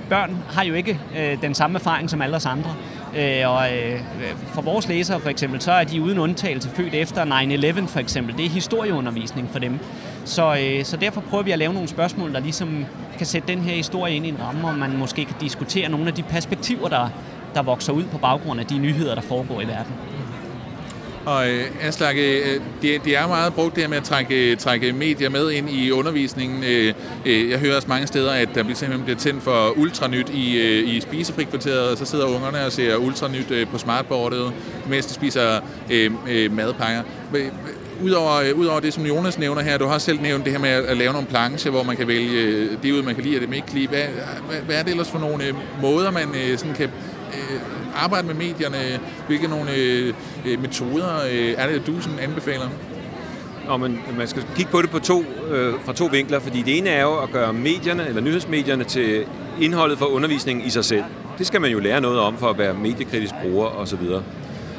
børn 0.08 0.36
har 0.50 0.64
jo 0.64 0.74
ikke 0.74 1.00
øh, 1.18 1.42
den 1.42 1.54
samme 1.54 1.78
erfaring 1.78 2.10
som 2.10 2.22
alle 2.22 2.36
os 2.36 2.46
andre. 2.46 2.74
Øh, 3.16 3.50
og 3.50 3.72
øh, 3.72 4.00
for 4.46 4.62
vores 4.62 4.88
læsere 4.88 5.20
for 5.20 5.28
eksempel, 5.28 5.60
så 5.60 5.72
er 5.72 5.84
de 5.84 6.02
uden 6.02 6.18
undtagelse 6.18 6.68
født 6.68 6.94
efter 6.94 7.24
9-11 7.24 7.86
for 7.86 8.00
eksempel. 8.00 8.36
Det 8.36 8.44
er 8.44 8.50
historieundervisning 8.50 9.50
for 9.50 9.58
dem. 9.58 9.78
Så, 10.24 10.56
øh, 10.60 10.84
så 10.84 10.96
derfor 10.96 11.20
prøver 11.20 11.42
vi 11.44 11.50
at 11.50 11.58
lave 11.58 11.72
nogle 11.72 11.88
spørgsmål, 11.88 12.32
der 12.32 12.40
ligesom 12.40 12.86
kan 13.18 13.26
sætte 13.26 13.48
den 13.48 13.58
her 13.58 13.74
historie 13.74 14.14
ind 14.16 14.26
i 14.26 14.28
en 14.28 14.40
ramme, 14.40 14.68
og 14.68 14.74
man 14.74 14.96
måske 14.96 15.24
kan 15.24 15.36
diskutere 15.40 15.88
nogle 15.88 16.06
af 16.08 16.14
de 16.14 16.22
perspektiver, 16.22 16.88
der, 16.88 17.08
der 17.54 17.62
vokser 17.62 17.92
ud 17.92 18.04
på 18.04 18.18
baggrund 18.18 18.60
af 18.60 18.66
de 18.66 18.78
nyheder, 18.78 19.14
der 19.14 19.22
foregår 19.22 19.60
i 19.60 19.66
verden. 19.66 19.92
Og 21.26 21.50
øh, 21.50 21.64
Aslak, 21.82 22.16
øh, 22.16 22.60
det, 22.82 23.04
det 23.04 23.16
er 23.16 23.26
meget 23.26 23.54
brugt 23.54 23.74
det 23.74 23.82
her 23.82 23.88
med 23.88 23.96
at 23.96 24.04
trække, 24.04 24.56
trække 24.56 24.92
medier 24.92 25.28
med 25.28 25.50
ind 25.50 25.70
i 25.70 25.90
undervisningen. 25.90 26.64
Øh, 26.64 26.94
øh, 27.26 27.50
jeg 27.50 27.58
hører 27.58 27.76
også 27.76 27.88
mange 27.88 28.06
steder, 28.06 28.32
at 28.32 28.48
der 28.54 28.62
simpelthen 28.62 29.02
bliver 29.02 29.18
tændt 29.18 29.42
for 29.42 29.78
ultranyt 29.78 30.30
i, 30.30 30.56
øh, 30.56 30.88
i 30.88 31.00
spisefrikvarteret, 31.00 31.90
og 31.90 31.98
så 31.98 32.04
sidder 32.04 32.26
ungerne 32.26 32.66
og 32.66 32.72
ser 32.72 32.96
ultranyt 32.96 33.50
øh, 33.50 33.66
på 33.66 33.78
smartboardet, 33.78 34.52
mens 34.88 35.06
de 35.06 35.14
spiser 35.14 35.60
øh, 35.90 36.10
øh, 36.28 36.52
madpakker. 36.56 37.02
Udover, 38.02 38.34
øh, 38.34 38.58
udover 38.58 38.80
det, 38.80 38.94
som 38.94 39.06
Jonas 39.06 39.38
nævner 39.38 39.62
her, 39.62 39.78
du 39.78 39.86
har 39.86 39.98
selv 39.98 40.20
nævnt 40.20 40.44
det 40.44 40.52
her 40.52 40.60
med 40.60 40.70
at, 40.70 40.84
at 40.84 40.96
lave 40.96 41.12
nogle 41.12 41.28
plancher, 41.28 41.70
hvor 41.70 41.82
man 41.82 41.96
kan 41.96 42.08
vælge 42.08 42.42
øh, 42.42 42.70
det 42.82 42.92
ud, 42.92 43.02
man 43.02 43.14
kan 43.14 43.24
lide, 43.24 43.36
og 43.36 43.40
det 43.40 43.48
man 43.48 43.56
ikke 43.56 43.68
kan 43.68 43.78
lide. 43.78 43.88
Hvad, 43.88 44.02
hvad, 44.48 44.58
hvad 44.60 44.76
er 44.76 44.82
det 44.82 44.90
ellers 44.90 45.10
for 45.10 45.18
nogle 45.18 45.44
øh, 45.44 45.54
måder, 45.82 46.10
man 46.10 46.28
øh, 46.34 46.58
sådan 46.58 46.74
kan 46.74 46.90
øh, 47.32 47.60
arbejde 47.94 48.26
med 48.26 48.34
medierne? 48.34 49.00
Hvilke 49.26 49.48
nogle 49.48 49.74
øh, 49.76 50.14
øh, 50.46 50.60
metoder 50.60 51.16
øh, 51.32 51.54
er 51.56 51.66
det, 51.66 51.86
du 51.86 52.00
sådan 52.00 52.18
anbefaler? 52.18 52.68
Nå, 53.68 53.76
men 53.76 53.98
man 54.18 54.28
skal 54.28 54.44
kigge 54.56 54.70
på 54.70 54.82
det 54.82 54.90
på 54.90 54.98
to, 54.98 55.24
øh, 55.50 55.74
fra 55.84 55.92
to 55.92 56.04
vinkler, 56.04 56.40
fordi 56.40 56.62
det 56.62 56.78
ene 56.78 56.90
er 56.90 57.02
jo 57.02 57.18
at 57.18 57.30
gøre 57.30 57.52
medierne, 57.52 58.08
eller 58.08 58.20
nyhedsmedierne, 58.20 58.84
til 58.84 59.26
indholdet 59.60 59.98
for 59.98 60.06
undervisningen 60.06 60.66
i 60.66 60.70
sig 60.70 60.84
selv. 60.84 61.04
Det 61.38 61.46
skal 61.46 61.60
man 61.60 61.70
jo 61.70 61.78
lære 61.78 62.00
noget 62.00 62.18
om 62.18 62.36
for 62.38 62.50
at 62.50 62.58
være 62.58 62.74
mediekritisk 62.74 63.34
bruger 63.42 63.66
osv. 63.66 64.02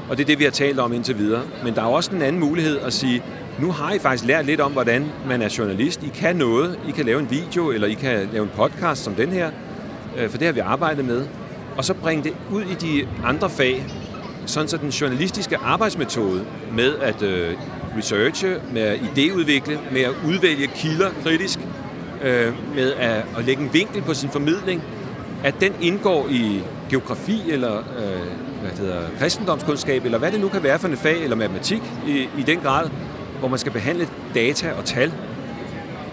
Og 0.10 0.17
det 0.17 0.23
er 0.23 0.28
det, 0.28 0.39
vi 0.39 0.43
har 0.43 0.51
talt 0.51 0.80
om 0.80 0.93
indtil 0.93 1.17
videre. 1.17 1.41
Men 1.63 1.75
der 1.75 1.82
er 1.82 1.86
også 1.86 2.12
en 2.15 2.21
anden 2.21 2.39
mulighed 2.39 2.80
at 2.80 2.93
sige, 2.93 3.23
nu 3.60 3.71
har 3.71 3.93
I 3.93 3.99
faktisk 3.99 4.25
lært 4.25 4.45
lidt 4.45 4.62
om, 4.62 4.71
hvordan 4.71 5.06
man 5.28 5.41
er 5.41 5.56
journalist. 5.58 6.04
I 6.04 6.12
kan 6.15 6.36
noget. 6.36 6.80
I 6.88 6.91
kan 6.91 7.06
lave 7.06 7.19
en 7.19 7.32
video, 7.32 7.71
eller 7.71 7.88
I 7.88 7.93
kan 7.93 8.30
lave 8.34 8.43
en 8.43 8.51
podcast 8.56 9.04
som 9.04 9.13
den 9.13 9.30
her. 9.30 9.51
Øh, 10.17 10.30
for 10.30 10.38
det 10.38 10.47
har 10.47 10.54
vi 10.54 10.60
arbejdet 10.60 11.06
med 11.06 11.25
og 11.77 11.85
så 11.85 11.93
bringe 11.93 12.23
det 12.23 12.33
ud 12.51 12.61
i 12.61 12.73
de 12.73 13.07
andre 13.23 13.49
fag, 13.49 13.85
sådan 14.45 14.67
så 14.67 14.77
den 14.77 14.89
journalistiske 14.89 15.57
arbejdsmetode 15.57 16.45
med 16.73 16.95
at 16.97 17.21
øh, 17.21 17.53
researche, 17.97 18.61
med 18.73 18.81
at 18.81 18.99
idéudvikle, 18.99 19.77
med 19.91 20.01
at 20.01 20.11
udvælge 20.27 20.67
kilder 20.67 21.09
kritisk, 21.23 21.59
øh, 22.23 22.53
med 22.75 22.93
at, 22.93 23.25
at 23.38 23.45
lægge 23.45 23.63
en 23.63 23.73
vinkel 23.73 24.01
på 24.01 24.13
sin 24.13 24.29
formidling, 24.29 24.83
at 25.43 25.61
den 25.61 25.73
indgår 25.81 26.27
i 26.29 26.63
geografi 26.89 27.41
eller 27.51 27.77
øh, 27.77 28.27
hvad 28.61 28.71
hedder, 28.77 29.01
kristendomskundskab, 29.19 30.05
eller 30.05 30.17
hvad 30.17 30.31
det 30.31 30.39
nu 30.39 30.49
kan 30.49 30.63
være 30.63 30.79
for 30.79 30.88
en 30.88 30.97
fag, 30.97 31.23
eller 31.23 31.35
matematik 31.35 31.81
i, 32.07 32.29
i 32.38 32.43
den 32.45 32.59
grad, 32.59 32.89
hvor 33.39 33.47
man 33.47 33.59
skal 33.59 33.71
behandle 33.71 34.07
data 34.35 34.71
og 34.71 34.85
tal 34.85 35.11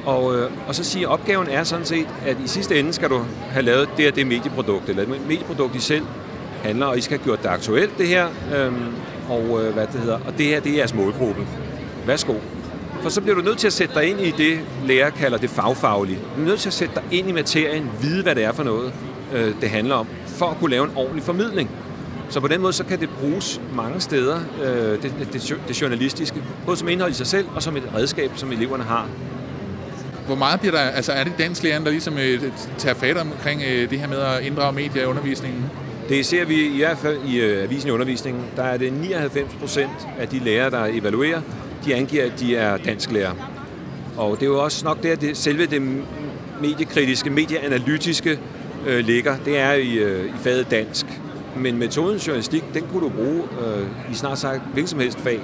og, 0.05 0.37
øh, 0.37 0.51
og 0.69 0.75
så 0.75 0.85
siger 0.85 1.09
opgaven 1.09 1.47
er 1.47 1.65
sådan 1.65 1.85
set, 1.85 2.07
at 2.27 2.37
i 2.45 2.49
sidste 2.49 2.79
ende 2.79 2.93
skal 2.93 3.09
du 3.09 3.25
have 3.51 3.65
lavet 3.65 3.88
det 3.97 4.05
her 4.05 4.12
det 4.12 4.27
medieprodukt, 4.27 4.88
eller 4.88 5.03
et 5.03 5.09
medieprodukt, 5.29 5.77
I 5.77 5.81
selv 5.81 6.05
handler, 6.62 6.87
og 6.87 6.99
I 6.99 7.01
skal 7.01 7.19
have 7.19 7.25
gjort 7.25 7.43
det 7.43 7.49
aktuelt, 7.49 7.99
det 7.99 8.09
her, 8.09 8.27
øh, 8.57 8.73
og 9.29 9.65
øh, 9.65 9.73
hvad 9.75 9.87
det 9.87 10.01
hedder, 10.01 10.19
og 10.27 10.38
det 10.38 10.47
her, 10.47 10.61
det 10.61 10.73
er 10.73 10.77
jeres 10.77 10.95
målgruppe. 10.95 11.47
Værsgo. 12.07 12.35
For 13.03 13.09
så 13.09 13.21
bliver 13.21 13.35
du 13.35 13.43
nødt 13.43 13.59
til 13.59 13.67
at 13.67 13.73
sætte 13.73 13.95
dig 13.95 14.11
ind 14.11 14.21
i 14.21 14.31
det, 14.31 14.61
lærer 14.87 15.11
kalder 15.11 15.38
det 15.38 15.51
fagfaglige. 15.51 16.19
Du 16.37 16.43
er 16.43 16.47
nødt 16.47 16.61
til 16.61 16.69
at 16.69 16.73
sætte 16.73 16.95
dig 16.95 17.19
ind 17.19 17.29
i 17.29 17.33
materien, 17.33 17.91
vide, 18.01 18.23
hvad 18.23 18.35
det 18.35 18.45
er 18.45 18.53
for 18.53 18.62
noget, 18.62 18.93
øh, 19.35 19.55
det 19.61 19.71
handler 19.71 19.95
om, 19.95 20.07
for 20.27 20.47
at 20.47 20.57
kunne 20.59 20.71
lave 20.71 20.85
en 20.85 20.91
ordentlig 20.97 21.23
formidling. 21.23 21.71
Så 22.29 22.41
på 22.41 22.49
den 22.49 22.61
måde, 22.61 22.73
så 22.73 22.85
kan 22.85 23.01
det 23.01 23.09
bruges 23.21 23.61
mange 23.75 24.01
steder, 24.01 24.41
øh, 24.65 25.03
det, 25.03 25.15
det, 25.33 25.59
det 25.69 25.83
journalistiske, 25.83 26.43
både 26.67 26.77
som 26.77 26.88
indhold 26.88 27.11
i 27.11 27.15
sig 27.15 27.27
selv, 27.27 27.47
og 27.55 27.62
som 27.62 27.77
et 27.77 27.83
redskab, 27.95 28.31
som 28.35 28.53
eleverne 28.53 28.85
har 28.85 29.09
hvor 30.26 30.35
meget 30.35 30.61
bliver 30.61 30.72
der, 30.72 30.80
altså 30.80 31.12
er 31.12 31.24
det 31.24 31.32
danslæreren, 31.38 31.85
der 31.85 31.90
ligesom 31.90 32.18
øh, 32.18 32.42
tager 32.78 32.94
fat 32.94 33.16
omkring 33.16 33.62
øh, 33.62 33.90
det 33.90 33.98
her 33.98 34.08
med 34.08 34.18
at 34.18 34.42
inddrage 34.42 34.72
medier 34.72 35.02
i 35.02 35.06
undervisningen? 35.06 35.64
Det 36.08 36.26
ser 36.26 36.44
vi 36.44 36.66
i 36.66 36.76
hvert 36.76 36.98
fald 36.98 37.18
i 37.26 37.40
øh, 37.40 37.62
avisen 37.62 37.88
i 37.88 37.92
undervisningen. 37.92 38.44
Der 38.56 38.62
er 38.62 38.76
det 38.76 38.92
99 38.92 39.54
procent 39.61 40.08
af 40.18 40.28
de 40.28 40.38
lærere, 40.38 40.70
der 40.70 40.85
evaluerer, 40.85 41.40
de 41.85 41.94
angiver, 41.94 42.24
at 42.24 42.40
de 42.40 42.56
er 42.56 42.76
dansklærer. 42.76 43.32
Og 44.16 44.37
det 44.37 44.42
er 44.42 44.50
jo 44.50 44.62
også 44.62 44.85
nok 44.85 45.02
der, 45.02 45.16
det, 45.16 45.37
selve 45.37 45.66
det 45.66 45.82
mediekritiske, 46.61 47.30
medieanalytiske 47.30 48.38
øh, 48.87 49.04
ligger. 49.04 49.37
Det 49.44 49.58
er 49.58 49.72
i, 49.72 49.94
øh, 49.94 50.26
i 50.26 50.38
faget 50.38 50.70
dansk. 50.70 51.06
Men 51.56 51.78
metoden 51.78 52.18
journalistik, 52.18 52.64
den 52.74 52.85
kunne 52.92 53.00
du 53.00 53.08
bruge 53.08 53.42
øh, 53.42 54.12
i 54.12 54.14
snart 54.14 54.38
sagt 54.38 54.62
hvilken 54.72 54.88
som 54.88 55.00
helst 55.00 55.18
fag. 55.18 55.40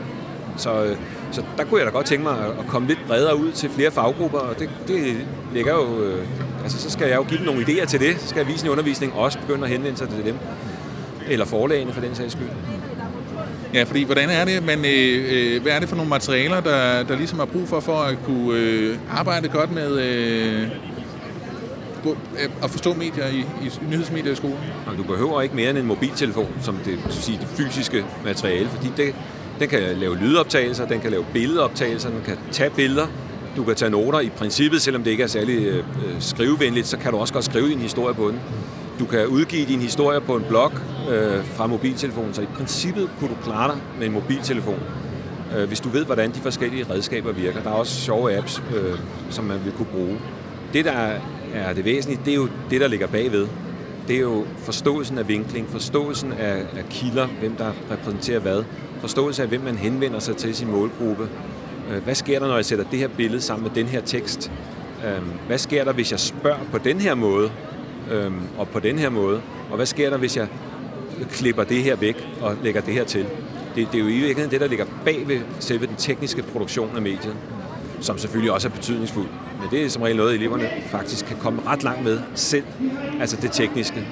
Så, 0.56 0.84
øh, 0.84 0.96
så 1.30 1.42
der 1.56 1.64
kunne 1.64 1.78
jeg 1.78 1.86
da 1.86 1.90
godt 1.90 2.06
tænke 2.06 2.22
mig 2.22 2.38
at 2.58 2.66
komme 2.68 2.88
lidt 2.88 2.98
bredere 3.06 3.36
ud 3.36 3.52
til 3.52 3.70
flere 3.70 3.90
faggrupper, 3.90 4.38
og 4.38 4.58
det, 4.58 4.70
det 4.88 5.16
ligger 5.54 5.74
jo... 5.74 6.02
Øh, 6.02 6.26
altså, 6.62 6.78
så 6.78 6.90
skal 6.90 7.08
jeg 7.08 7.16
jo 7.16 7.22
give 7.22 7.38
dem 7.38 7.46
nogle 7.46 7.62
idéer 7.62 7.86
til 7.86 8.00
det. 8.00 8.20
Så 8.20 8.28
skal 8.28 8.40
avisen 8.40 8.66
i 8.66 8.70
undervisning 8.70 9.14
også 9.14 9.38
begynde 9.38 9.64
at 9.64 9.70
henvende 9.70 9.98
sig 9.98 10.08
til 10.08 10.24
dem. 10.24 10.36
Eller 11.28 11.44
forlagene 11.44 11.92
for 11.92 12.00
den 12.00 12.14
sags 12.14 12.32
skyld. 12.32 12.48
Ja, 13.74 13.82
fordi 13.82 14.02
hvordan 14.02 14.30
er 14.30 14.44
det, 14.44 14.66
men 14.66 14.84
øh, 14.84 15.54
øh, 15.56 15.62
hvad 15.62 15.72
er 15.72 15.78
det 15.80 15.88
for 15.88 15.96
nogle 15.96 16.08
materialer, 16.08 16.60
der, 16.60 17.02
der 17.02 17.16
ligesom 17.16 17.40
er 17.40 17.44
brug 17.44 17.68
for, 17.68 17.80
for 17.80 17.96
at 17.96 18.18
kunne 18.26 18.58
øh, 18.58 18.98
arbejde 19.10 19.48
godt 19.48 19.72
med 19.74 20.00
øh, 20.00 20.68
at 22.62 22.70
forstå 22.70 22.94
medier 22.94 23.26
i, 23.26 23.38
i 23.38 23.70
nyhedsmedier 23.90 24.32
i 24.32 24.36
skolen? 24.36 24.58
Du 24.96 25.02
behøver 25.02 25.42
ikke 25.42 25.56
mere 25.56 25.70
end 25.70 25.78
en 25.78 25.86
mobiltelefon, 25.86 26.48
som 26.62 26.76
det, 26.84 26.98
sige, 27.10 27.38
det 27.38 27.48
fysiske 27.48 28.04
materiale, 28.24 28.68
fordi 28.68 28.92
det, 28.96 29.14
den 29.60 29.68
kan 29.68 29.80
lave 29.96 30.16
lydoptagelser, 30.16 30.86
den 30.86 31.00
kan 31.00 31.10
lave 31.10 31.24
billedoptagelser, 31.32 32.10
den 32.10 32.22
kan 32.24 32.36
tage 32.52 32.70
billeder. 32.70 33.06
Du 33.56 33.64
kan 33.64 33.74
tage 33.74 33.90
noter 33.90 34.20
i 34.20 34.28
princippet, 34.28 34.82
selvom 34.82 35.02
det 35.02 35.10
ikke 35.10 35.22
er 35.22 35.26
særlig 35.26 35.66
øh, 35.66 35.76
øh, 35.76 35.82
skrivevenligt, 36.20 36.86
så 36.86 36.98
kan 36.98 37.12
du 37.12 37.18
også 37.18 37.34
godt 37.34 37.44
skrive 37.44 37.68
din 37.68 37.78
historie 37.78 38.14
på 38.14 38.28
den. 38.28 38.40
Du 38.98 39.04
kan 39.04 39.26
udgive 39.26 39.66
din 39.66 39.80
historie 39.80 40.20
på 40.20 40.36
en 40.36 40.44
blog 40.48 40.72
øh, 41.10 41.44
fra 41.44 41.66
mobiltelefonen, 41.66 42.34
så 42.34 42.42
i 42.42 42.46
princippet 42.56 43.10
kunne 43.18 43.30
du 43.30 43.36
klare 43.44 43.72
dig 43.72 43.80
med 43.98 44.06
en 44.06 44.12
mobiltelefon, 44.12 44.80
øh, 45.56 45.68
hvis 45.68 45.80
du 45.80 45.88
ved, 45.88 46.04
hvordan 46.04 46.30
de 46.30 46.40
forskellige 46.40 46.86
redskaber 46.90 47.32
virker. 47.32 47.62
Der 47.62 47.70
er 47.70 47.74
også 47.74 48.00
sjove 48.00 48.36
apps, 48.36 48.62
øh, 48.76 48.98
som 49.30 49.44
man 49.44 49.60
vil 49.64 49.72
kunne 49.72 49.86
bruge. 49.86 50.18
Det, 50.72 50.84
der 50.84 51.10
er 51.54 51.72
det 51.72 51.84
væsentlige, 51.84 52.20
det 52.24 52.30
er 52.30 52.36
jo 52.36 52.48
det, 52.70 52.80
der 52.80 52.88
ligger 52.88 53.06
bagved. 53.06 53.46
Det 54.08 54.16
er 54.16 54.20
jo 54.20 54.44
forståelsen 54.58 55.18
af 55.18 55.28
vinkling, 55.28 55.68
forståelsen 55.70 56.32
af, 56.32 56.56
af 56.56 56.84
kilder, 56.90 57.26
hvem 57.40 57.56
der 57.56 57.72
repræsenterer 57.90 58.40
hvad, 58.40 58.62
forståelse 59.00 59.42
af, 59.42 59.48
hvem 59.48 59.60
man 59.60 59.76
henvender 59.76 60.18
sig 60.18 60.36
til 60.36 60.54
sin 60.54 60.70
målgruppe. 60.70 61.28
Øh, 61.90 62.02
hvad 62.04 62.14
sker 62.14 62.38
der, 62.38 62.46
når 62.46 62.54
jeg 62.54 62.64
sætter 62.64 62.84
det 62.90 62.98
her 62.98 63.08
billede 63.08 63.40
sammen 63.40 63.62
med 63.62 63.82
den 63.82 63.86
her 63.86 64.00
tekst? 64.00 64.50
Øh, 65.06 65.22
hvad 65.46 65.58
sker 65.58 65.84
der, 65.84 65.92
hvis 65.92 66.10
jeg 66.10 66.20
spørger 66.20 66.58
på 66.72 66.78
den 66.78 67.00
her 67.00 67.14
måde, 67.14 67.50
øh, 68.10 68.32
og 68.58 68.68
på 68.68 68.80
den 68.80 68.98
her 68.98 69.08
måde? 69.08 69.40
Og 69.70 69.76
hvad 69.76 69.86
sker 69.86 70.10
der, 70.10 70.16
hvis 70.16 70.36
jeg 70.36 70.48
klipper 71.30 71.64
det 71.64 71.82
her 71.82 71.96
væk 71.96 72.28
og 72.40 72.56
lægger 72.62 72.80
det 72.80 72.94
her 72.94 73.04
til? 73.04 73.26
Det, 73.74 73.88
det 73.92 73.94
er 73.94 74.02
jo 74.02 74.08
i 74.08 74.12
virkeligheden 74.12 74.50
det, 74.50 74.60
der 74.60 74.66
ligger 74.68 74.84
bag 75.04 75.28
ved 75.28 75.40
selve 75.60 75.86
den 75.86 75.96
tekniske 75.96 76.42
produktion 76.42 76.90
af 76.96 77.02
mediet, 77.02 77.36
som 78.00 78.18
selvfølgelig 78.18 78.52
også 78.52 78.68
er 78.68 78.72
betydningsfuld. 78.72 79.28
Men 79.60 79.70
det 79.70 79.84
er 79.84 79.88
som 79.88 80.02
regel 80.02 80.16
noget, 80.16 80.34
eleverne 80.34 80.70
faktisk 80.86 81.26
kan 81.26 81.36
komme 81.36 81.62
ret 81.66 81.82
langt 81.82 82.04
med 82.04 82.20
selv, 82.34 82.64
altså 83.20 83.36
det 83.42 83.52
tekniske. 83.52 84.06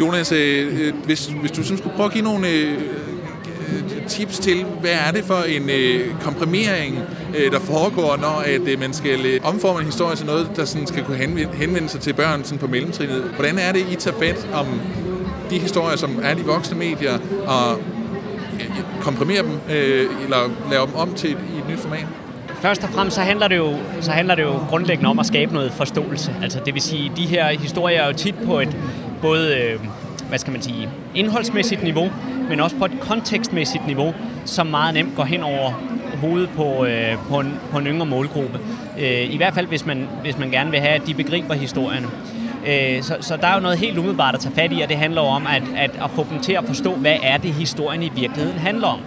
Jonas, 0.00 0.32
øh, 0.32 0.94
hvis, 1.04 1.26
hvis 1.26 1.50
du 1.50 1.62
sådan 1.62 1.78
skulle 1.78 1.96
prøve 1.96 2.06
at 2.06 2.12
give 2.12 2.24
nogle 2.24 2.48
øh, 2.48 2.78
Øh, 3.72 4.06
tips 4.06 4.38
til, 4.38 4.64
hvad 4.80 4.90
er 4.90 5.12
det 5.12 5.24
for 5.24 5.38
en 5.48 5.70
øh, 5.70 6.20
komprimering, 6.20 6.98
øh, 7.38 7.52
der 7.52 7.60
foregår, 7.60 8.16
når 8.16 8.42
at, 8.46 8.60
øh, 8.60 8.80
man 8.80 8.92
skal 8.92 9.26
øh, 9.26 9.40
omforme 9.44 9.78
en 9.78 9.86
historie 9.86 10.16
til 10.16 10.26
noget, 10.26 10.50
der 10.56 10.64
sådan 10.64 10.86
skal 10.86 11.04
kunne 11.04 11.16
henvende, 11.16 11.54
henvende 11.54 11.88
sig 11.88 12.00
til 12.00 12.12
børn 12.12 12.44
sådan 12.44 12.58
på 12.58 12.66
mellemtrinnet. 12.66 13.22
Hvordan 13.22 13.58
er 13.58 13.72
det, 13.72 13.86
I 13.92 13.94
tager 13.94 14.16
fat 14.18 14.48
om 14.54 14.66
de 15.50 15.58
historier, 15.58 15.96
som 15.96 16.20
er 16.22 16.34
de 16.34 16.44
voksne 16.44 16.78
medier, 16.78 17.18
og 17.46 17.78
øh, 18.54 18.70
komprimerer 19.00 19.42
dem, 19.42 19.52
øh, 19.70 20.06
eller 20.24 20.70
laver 20.70 20.86
dem 20.86 20.94
om 20.94 21.14
til 21.14 21.30
et, 21.30 21.38
i 21.54 21.58
et 21.58 21.68
nyt 21.68 21.78
format? 21.78 22.06
Først 22.62 22.84
og 22.84 22.90
fremmest 22.90 23.14
så 23.14 23.22
handler, 23.22 23.48
det 23.48 23.56
jo, 23.56 23.76
så 24.00 24.10
handler 24.10 24.34
det 24.34 24.42
jo 24.42 24.52
grundlæggende 24.68 25.10
om 25.10 25.18
at 25.18 25.26
skabe 25.26 25.54
noget 25.54 25.72
forståelse. 25.72 26.34
Altså 26.42 26.60
det 26.66 26.74
vil 26.74 26.82
sige, 26.82 27.12
de 27.16 27.26
her 27.26 27.48
historier 27.48 28.02
er 28.02 28.06
jo 28.06 28.12
tit 28.12 28.34
på 28.46 28.60
et 28.60 28.76
både, 29.22 29.56
øh, 29.56 29.80
hvad 30.28 30.38
skal 30.38 30.52
man 30.52 30.62
sige, 30.62 30.88
indholdsmæssigt 31.14 31.82
niveau, 31.82 32.10
men 32.48 32.60
også 32.60 32.76
på 32.76 32.84
et 32.84 33.00
kontekstmæssigt 33.00 33.86
niveau, 33.86 34.14
som 34.44 34.66
meget 34.66 34.94
nemt 34.94 35.16
går 35.16 35.24
hen 35.24 35.42
over 35.42 35.70
hovedet 36.20 36.50
på, 36.56 36.84
øh, 36.84 37.16
på, 37.28 37.40
en, 37.40 37.54
på 37.70 37.78
en 37.78 37.86
yngre 37.86 38.06
målgruppe. 38.06 38.60
Øh, 38.98 39.34
I 39.34 39.36
hvert 39.36 39.54
fald, 39.54 39.66
hvis 39.66 39.86
man, 39.86 40.08
hvis 40.22 40.38
man 40.38 40.50
gerne 40.50 40.70
vil 40.70 40.80
have, 40.80 40.92
at 40.92 41.06
de 41.06 41.14
begriber 41.14 41.54
historierne. 41.54 42.06
Øh, 42.66 43.02
så, 43.02 43.16
så 43.20 43.36
der 43.36 43.46
er 43.46 43.54
jo 43.54 43.60
noget 43.60 43.78
helt 43.78 43.98
umiddelbart 43.98 44.34
at 44.34 44.40
tage 44.40 44.54
fat 44.54 44.72
i, 44.72 44.80
og 44.80 44.88
det 44.88 44.96
handler 44.96 45.20
om 45.20 45.46
at, 45.46 45.62
at, 45.76 45.90
at 46.04 46.10
få 46.10 46.26
dem 46.30 46.40
til 46.40 46.52
at 46.52 46.64
forstå, 46.64 46.94
hvad 46.94 47.16
er 47.22 47.36
det, 47.36 47.52
historien 47.52 48.02
i 48.02 48.10
virkeligheden 48.14 48.58
handler 48.58 48.88
om. 48.88 49.00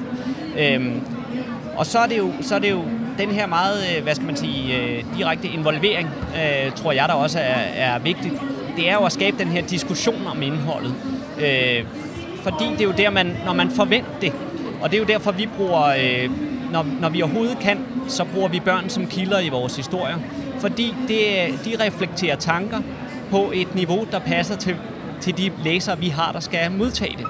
Øh, 0.60 0.92
og 1.76 1.86
så 1.86 2.00
er 2.00 2.08
det 2.08 2.18
jo, 2.18 2.32
så 2.42 2.56
er 2.56 2.60
det 2.60 2.72
jo 2.72 2.84
den 3.18 3.30
her 3.30 3.48
meget, 3.48 3.98
øh, 3.98 4.04
hvad 4.04 4.16
skal 4.16 4.26
man 4.26 4.36
sige, 4.36 4.78
øh, 4.78 5.04
direkte 5.18 5.48
involvering, 5.48 6.10
øh, 6.36 6.72
tror 6.72 6.92
jeg 6.92 7.06
der 7.08 7.14
også 7.14 7.40
er, 7.40 7.62
er 7.76 8.00
vigtigt. 8.00 8.34
Det 8.78 8.90
er 8.90 8.94
jo 8.94 9.06
at 9.06 9.12
skabe 9.12 9.38
den 9.40 9.48
her 9.48 9.62
diskussion 9.62 10.28
om 10.28 10.42
indholdet. 10.42 10.94
Øh, 11.40 11.86
fordi 12.42 12.64
det 12.72 12.82
er 12.82 12.86
jo 12.86 12.94
der, 12.98 13.10
man, 13.10 13.38
når 13.46 13.54
man 13.54 13.72
forventer 13.72 14.12
det, 14.22 14.34
og 14.82 14.92
det 14.92 14.98
er 14.98 15.02
jo 15.02 15.08
derfor, 15.08 15.32
vi 15.32 15.48
bruger, 15.58 15.84
øh, 15.84 16.30
når, 16.72 16.86
når 17.02 17.10
vi 17.10 17.22
overhovedet 17.22 17.60
kan, 17.60 17.86
så 18.08 18.26
bruger 18.34 18.50
vi 18.50 18.60
børn 18.60 18.90
som 18.90 19.08
kilder 19.08 19.40
i 19.40 19.50
vores 19.50 19.76
historier. 19.76 20.18
Fordi 20.60 20.96
det, 21.08 21.20
de 21.66 21.86
reflekterer 21.86 22.36
tanker 22.36 22.82
på 23.32 23.52
et 23.54 23.76
niveau, 23.76 24.06
der 24.12 24.20
passer 24.20 24.56
til, 24.56 24.76
til 25.22 25.38
de 25.38 25.52
læsere, 25.64 26.00
vi 26.00 26.08
har, 26.08 26.32
der 26.32 26.40
skal 26.40 26.72
modtage 26.72 27.18
det. 27.18 27.26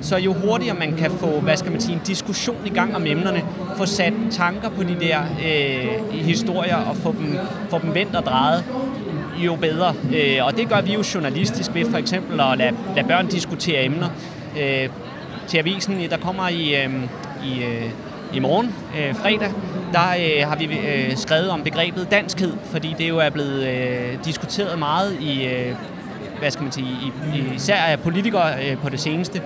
Så 0.00 0.16
jo 0.16 0.32
hurtigere 0.32 0.76
man 0.78 0.96
kan 0.96 1.10
få, 1.10 1.40
hvad 1.40 1.56
skal 1.56 1.72
man 1.72 1.80
sige, 1.80 1.94
en 1.94 2.00
diskussion 2.06 2.66
i 2.66 2.68
gang 2.68 2.96
om 2.96 3.06
emnerne, 3.06 3.42
få 3.76 3.86
sat 3.86 4.12
tanker 4.30 4.68
på 4.68 4.82
de 4.82 4.96
der 5.00 5.20
øh, 5.22 6.14
historier 6.14 6.76
og 6.76 6.96
få 6.96 7.12
dem, 7.12 7.38
få 7.70 7.78
dem 7.78 7.94
vendt 7.94 8.16
og 8.16 8.24
drejet, 8.24 8.64
jo 9.38 9.56
bedre. 9.56 9.94
Øh, 10.14 10.46
og 10.46 10.56
det 10.56 10.68
gør 10.68 10.80
vi 10.80 10.92
jo 10.92 11.02
journalistisk 11.14 11.74
ved 11.74 11.90
for 11.90 11.98
eksempel 11.98 12.40
at 12.40 12.58
lade, 12.58 12.76
lade 12.96 13.08
børn 13.08 13.26
diskutere 13.26 13.84
emner. 13.84 14.08
Øh, 14.60 14.88
til 15.48 15.58
avisen, 15.58 16.04
øh, 16.04 16.10
der 16.10 16.16
kommer 16.16 16.48
i, 16.48 16.84
øh, 16.84 16.94
i, 17.44 17.62
øh, 17.64 17.90
i 18.34 18.38
morgen, 18.38 18.74
øh, 18.98 19.14
fredag, 19.14 19.50
der 19.92 20.08
øh, 20.18 20.48
har 20.48 20.56
vi 20.56 20.64
øh, 20.64 21.16
skrevet 21.16 21.50
om 21.50 21.62
begrebet 21.62 22.10
danskhed, 22.10 22.52
fordi 22.64 22.94
det 22.98 23.08
jo 23.08 23.18
er 23.18 23.30
blevet 23.30 23.66
øh, 23.66 24.24
diskuteret 24.24 24.78
meget 24.78 25.20
i, 25.20 25.46
øh, 25.46 25.74
hvad 26.38 26.50
skal 26.50 26.62
man 26.62 26.72
sige, 26.72 26.86
i, 27.34 27.54
især 27.54 27.76
af 27.76 28.00
politikere 28.00 28.70
øh, 28.70 28.76
på 28.78 28.88
det 28.88 29.00
seneste, 29.00 29.42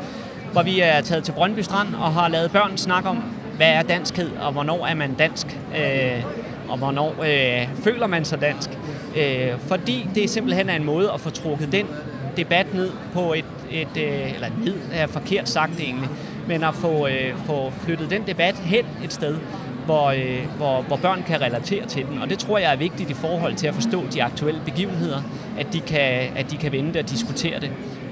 hvor 0.53 0.63
vi 0.63 0.81
er 0.81 1.01
taget 1.01 1.25
til 1.25 1.33
Brøndby 1.33 1.61
Strand 1.61 1.95
og 1.95 2.13
har 2.13 2.29
lavet 2.29 2.51
børn 2.51 2.77
snakke 2.77 3.09
om, 3.09 3.23
hvad 3.57 3.69
er 3.69 3.83
danskhed, 3.83 4.31
og 4.41 4.53
hvornår 4.53 4.87
er 4.87 4.95
man 4.95 5.15
dansk, 5.15 5.47
øh, 5.77 6.23
og 6.69 6.79
hvornår 6.79 7.15
øh, 7.23 7.69
føler 7.85 8.07
man 8.07 8.25
sig 8.25 8.41
dansk. 8.41 8.71
Øh, 9.17 9.59
fordi 9.69 10.09
det 10.15 10.31
simpelthen 10.31 10.69
er 10.69 10.77
en 10.77 10.85
måde 10.85 11.11
at 11.15 11.21
få 11.21 11.31
trukket 11.31 11.73
den 11.73 11.87
debat 12.37 12.75
ned 12.75 12.91
på 13.13 13.33
et, 13.33 13.45
et 13.71 13.97
øh, 13.97 14.35
eller 14.35 14.49
ned 14.65 14.75
er 14.93 15.07
forkert 15.07 15.49
sagt 15.49 15.81
egentlig, 15.81 16.09
men 16.49 16.65
at 16.65 16.75
få, 16.75 17.07
øh, 17.07 17.37
få 17.47 17.71
flyttet 17.71 18.11
den 18.11 18.23
debat 18.27 18.55
hen 18.55 18.85
et 19.05 19.13
sted, 19.13 19.37
hvor, 19.85 20.11
øh, 20.11 20.47
hvor, 20.57 20.83
hvor 20.83 20.97
børn 20.97 21.23
kan 21.27 21.41
relatere 21.41 21.87
til 21.87 22.07
den. 22.07 22.19
Og 22.23 22.31
det 22.31 22.39
tror 22.39 22.59
jeg 22.59 22.73
er 22.73 22.77
vigtigt 22.77 23.11
i 23.11 23.15
forhold 23.15 23.55
til 23.55 23.67
at 23.67 23.75
forstå 23.75 24.03
de 24.15 24.23
aktuelle 24.23 24.61
begivenheder, 24.65 25.23
at 25.59 25.73
de 25.73 25.81
kan, 25.81 26.31
at 26.37 26.51
de 26.51 26.57
kan 26.57 26.73
vente 26.73 26.99
og 26.99 27.11
diskutere 27.11 27.61
det. 27.61 27.71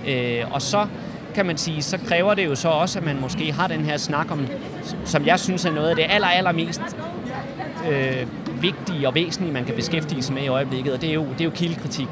Øh, 0.09 0.53
og 0.55 0.63
så 0.63 0.87
kan 1.35 1.47
man 1.47 1.57
sige, 1.57 1.83
så 1.83 1.99
kræver 2.07 2.35
det 2.35 2.47
jo 2.47 2.55
så 2.55 2.69
også, 2.69 2.99
at 2.99 3.05
man 3.05 3.21
måske 3.21 3.53
har 3.53 3.67
den 3.67 3.81
her 3.81 3.97
snak 3.97 4.31
om, 4.31 4.47
som 5.05 5.27
jeg 5.27 5.41
synes 5.41 5.65
er 5.65 5.73
noget 5.73 5.89
af 5.89 5.97
det 5.97 6.07
aller, 6.09 6.29
allermest 6.29 6.81
øh, 7.91 8.27
vigtige 8.63 9.09
og 9.09 9.15
væsentlige, 9.15 9.53
man 9.53 9.65
kan 9.65 9.75
beskæftige 9.75 10.23
sig 10.23 10.35
med 10.35 10.43
i 10.43 10.49
øjeblikket, 10.49 10.93
og 10.93 11.01
det 11.01 11.11
er 11.11 11.15
jo, 11.15 11.27
det 11.33 11.41
er 11.41 11.45
jo 11.45 11.51
kildekritik 11.51 12.09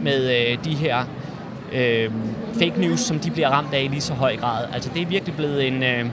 med 0.00 0.50
øh, 0.50 0.64
de 0.64 0.74
her 0.74 1.04
øh, 1.72 2.10
fake 2.54 2.80
news, 2.80 3.00
som 3.00 3.18
de 3.18 3.30
bliver 3.30 3.48
ramt 3.48 3.74
af 3.74 3.82
i 3.82 3.88
lige 3.88 4.00
så 4.00 4.14
høj 4.14 4.36
grad. 4.36 4.64
Altså 4.72 4.90
det 4.94 5.02
er 5.02 5.06
virkelig 5.06 5.36
blevet 5.36 5.66
en 5.66 5.82
øh, 5.82 6.06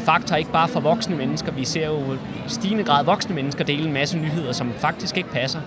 faktor, 0.00 0.36
ikke 0.36 0.52
bare 0.52 0.68
for 0.68 0.80
voksne 0.80 1.16
mennesker. 1.16 1.52
Vi 1.52 1.64
ser 1.64 1.86
jo 1.86 1.98
i 2.12 2.16
stigende 2.46 2.84
grad 2.84 3.04
voksne 3.04 3.34
mennesker 3.34 3.64
dele 3.64 3.84
en 3.86 3.92
masse 3.92 4.18
nyheder, 4.18 4.52
som 4.52 4.72
faktisk 4.78 5.16
ikke 5.16 5.30
passer. 5.30 5.60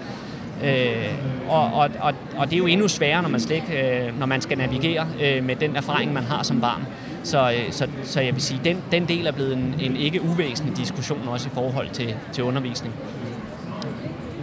Øh, 0.63 1.13
og, 1.49 1.73
og, 1.73 1.89
og, 1.99 2.13
og 2.37 2.45
det 2.45 2.53
er 2.53 2.57
jo 2.57 2.65
endnu 2.65 2.87
sværere, 2.87 3.21
når 3.21 3.29
man, 3.29 3.39
slet 3.39 3.55
ikke, 3.55 4.05
øh, 4.05 4.19
når 4.19 4.25
man 4.25 4.41
skal 4.41 4.57
navigere 4.57 5.07
øh, 5.23 5.43
med 5.43 5.55
den 5.55 5.75
erfaring, 5.75 6.13
man 6.13 6.23
har 6.23 6.43
som 6.43 6.61
barn. 6.61 6.87
Så, 7.23 7.51
øh, 7.51 7.71
så, 7.71 7.87
så 8.03 8.21
jeg 8.21 8.33
vil 8.33 8.41
sige, 8.41 8.61
den, 8.63 8.77
den 8.91 9.05
del 9.07 9.27
er 9.27 9.31
blevet 9.31 9.53
en, 9.53 9.75
en 9.79 9.95
ikke 9.95 10.21
uvæsentlig 10.21 10.77
diskussion 10.77 11.21
også 11.27 11.47
i 11.47 11.51
forhold 11.53 11.89
til, 11.89 12.15
til 12.33 12.43
undervisning. 12.43 12.93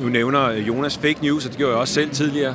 Nu 0.00 0.08
nævner 0.08 0.50
Jonas 0.50 0.98
fake 0.98 1.18
news, 1.22 1.44
og 1.44 1.50
det 1.50 1.58
gjorde 1.58 1.72
jeg 1.72 1.80
også 1.80 1.94
selv 1.94 2.10
tidligere. 2.10 2.54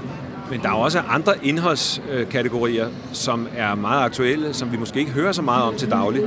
Men 0.52 0.60
der 0.62 0.70
er 0.70 0.74
også 0.74 1.00
andre 1.00 1.34
indholdskategorier, 1.44 2.88
som 3.12 3.48
er 3.58 3.76
meget 3.76 4.06
aktuelle, 4.06 4.54
som 4.54 4.72
vi 4.72 4.78
måske 4.78 5.00
ikke 5.00 5.12
hører 5.12 5.32
så 5.32 5.42
meget 5.42 5.64
om 5.64 5.76
til 5.76 5.92
daglig, 5.92 6.24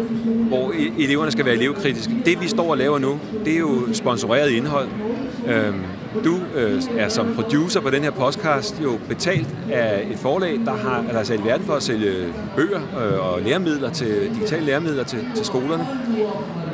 hvor 0.48 0.70
e-, 0.70 1.02
eleverne 1.02 1.30
skal 1.30 1.44
være 1.44 1.54
elevkritiske. 1.54 2.12
Det 2.24 2.40
vi 2.40 2.48
står 2.48 2.70
og 2.70 2.78
laver 2.78 2.98
nu, 2.98 3.20
det 3.44 3.54
er 3.54 3.58
jo 3.58 3.92
sponsoreret 3.92 4.50
indhold. 4.50 4.88
Øhm, 5.48 5.82
du 6.24 6.38
øh, 6.54 6.82
er 6.98 7.08
som 7.08 7.34
producer 7.34 7.80
på 7.80 7.90
den 7.90 8.02
her 8.02 8.10
podcast 8.10 8.80
jo 8.82 8.98
betalt 9.08 9.48
af 9.72 10.06
et 10.10 10.18
forlag, 10.18 10.60
der 10.64 10.74
har 10.74 11.04
der 11.12 11.18
er 11.18 11.24
sat 11.24 11.40
i 11.40 11.44
verden 11.44 11.66
for 11.66 11.74
at 11.74 11.82
sælge 11.82 12.34
bøger 12.56 12.80
øh, 12.80 13.32
og 13.32 13.40
læremidler 13.42 13.90
til, 13.90 14.30
digitale 14.34 14.66
læremidler 14.66 15.04
til, 15.04 15.18
til 15.34 15.46
skolerne. 15.46 15.86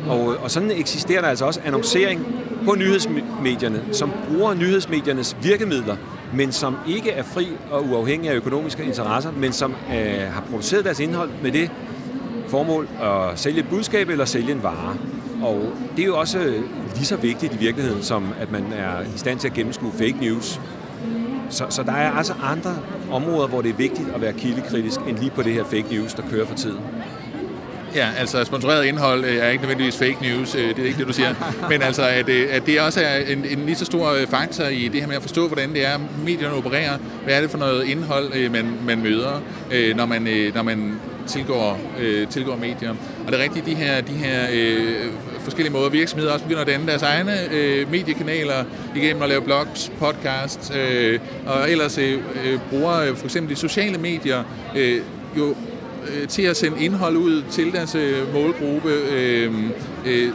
Og, 0.08 0.36
og 0.42 0.50
sådan 0.50 0.70
eksisterer 0.70 1.20
der 1.20 1.28
altså 1.28 1.44
også 1.44 1.60
annoncering 1.64 2.26
på 2.64 2.74
nyhedsmedierne, 2.74 3.82
som 3.92 4.12
bruger 4.28 4.54
nyhedsmediernes 4.54 5.36
virkemidler, 5.42 5.96
men 6.36 6.52
som 6.52 6.76
ikke 6.88 7.10
er 7.10 7.22
fri 7.22 7.48
og 7.70 7.84
uafhængig 7.84 8.30
af 8.30 8.34
økonomiske 8.34 8.84
interesser, 8.84 9.32
men 9.32 9.52
som 9.52 9.74
øh, 9.94 10.32
har 10.32 10.44
produceret 10.50 10.84
deres 10.84 11.00
indhold 11.00 11.30
med 11.42 11.52
det 11.52 11.70
formål 12.48 12.88
at 13.02 13.38
sælge 13.38 13.60
et 13.60 13.68
budskab 13.68 14.08
eller 14.08 14.24
sælge 14.24 14.52
en 14.52 14.62
vare. 14.62 14.96
Og 15.42 15.72
det 15.96 16.02
er 16.02 16.06
jo 16.06 16.18
også 16.18 16.38
øh, 16.38 16.62
lige 16.94 17.04
så 17.04 17.16
vigtigt 17.16 17.54
i 17.54 17.58
virkeligheden, 17.58 18.02
som 18.02 18.32
at 18.40 18.52
man 18.52 18.72
er 18.72 19.00
i 19.00 19.18
stand 19.18 19.38
til 19.38 19.48
at 19.48 19.54
gennemskue 19.54 19.92
fake 19.92 20.16
news. 20.20 20.60
Så, 21.50 21.66
så 21.68 21.82
der 21.82 21.92
er 21.92 22.10
altså 22.10 22.34
andre 22.42 22.76
områder, 23.10 23.48
hvor 23.48 23.62
det 23.62 23.70
er 23.70 23.74
vigtigt 23.74 24.08
at 24.14 24.20
være 24.20 24.32
kildekritisk, 24.32 25.00
end 25.08 25.18
lige 25.18 25.30
på 25.30 25.42
det 25.42 25.52
her 25.52 25.64
fake 25.64 25.86
news, 25.90 26.14
der 26.14 26.22
kører 26.30 26.46
for 26.46 26.54
tiden. 26.54 26.80
Ja, 27.94 28.08
altså 28.18 28.44
sponsoreret 28.44 28.84
indhold 28.84 29.24
øh, 29.24 29.36
er 29.36 29.48
ikke 29.48 29.62
nødvendigvis 29.62 29.96
fake 29.96 30.16
news, 30.22 30.54
øh, 30.54 30.68
det 30.68 30.78
er 30.78 30.84
ikke 30.84 30.98
det, 30.98 31.06
du 31.06 31.12
siger. 31.12 31.34
Men 31.68 31.82
altså, 31.82 32.02
at, 32.02 32.28
øh, 32.28 32.48
at 32.50 32.66
det 32.66 32.80
også 32.80 33.00
er 33.00 33.16
en, 33.16 33.44
en 33.44 33.66
lige 33.66 33.76
så 33.76 33.84
stor 33.84 34.16
faktor 34.28 34.64
i 34.64 34.88
det 34.88 35.00
her 35.00 35.06
med 35.06 35.16
at 35.16 35.22
forstå, 35.22 35.46
hvordan 35.46 35.72
det 35.72 35.86
er, 35.86 35.98
medierne 36.24 36.54
opererer. 36.54 36.98
Hvad 37.24 37.36
er 37.36 37.40
det 37.40 37.50
for 37.50 37.58
noget 37.58 37.84
indhold, 37.84 38.48
man, 38.50 38.78
man 38.86 39.02
møder, 39.02 39.42
når 39.96 40.06
man, 40.06 40.22
når 40.54 40.62
man 40.62 41.00
tilgår, 41.26 41.80
tilgår 42.30 42.56
medier. 42.56 42.90
Og 43.26 43.32
det 43.32 43.40
er 43.40 43.42
rigtigt, 43.42 43.66
de 43.66 43.74
her, 43.74 44.00
de 44.00 44.12
her 44.12 44.46
forskellige 45.44 45.72
måder. 45.72 45.90
Virksomheder 45.90 46.32
også 46.32 46.44
begynder 46.44 46.60
at 46.60 46.66
danne 46.66 46.86
deres 46.86 47.02
egne 47.02 47.52
øh, 47.52 47.90
mediekanaler 47.90 48.64
igennem 48.96 49.22
at 49.22 49.28
lave 49.28 49.42
blogs, 49.42 49.92
podcasts, 49.98 50.72
øh, 50.76 51.18
og 51.46 51.70
ellers 51.70 51.98
øh, 51.98 52.18
bruger 52.70 53.14
for 53.14 53.24
eksempel 53.24 53.54
de 53.54 53.60
sociale 53.60 53.98
medier 53.98 54.42
øh, 54.76 55.00
jo 55.38 55.54
øh, 56.08 56.28
til 56.28 56.42
at 56.42 56.56
sende 56.56 56.84
indhold 56.84 57.16
ud 57.16 57.42
til 57.50 57.72
deres 57.72 57.94
øh, 57.94 58.34
målgruppe, 58.34 58.90
øh, 58.90 59.54
øh, 60.06 60.32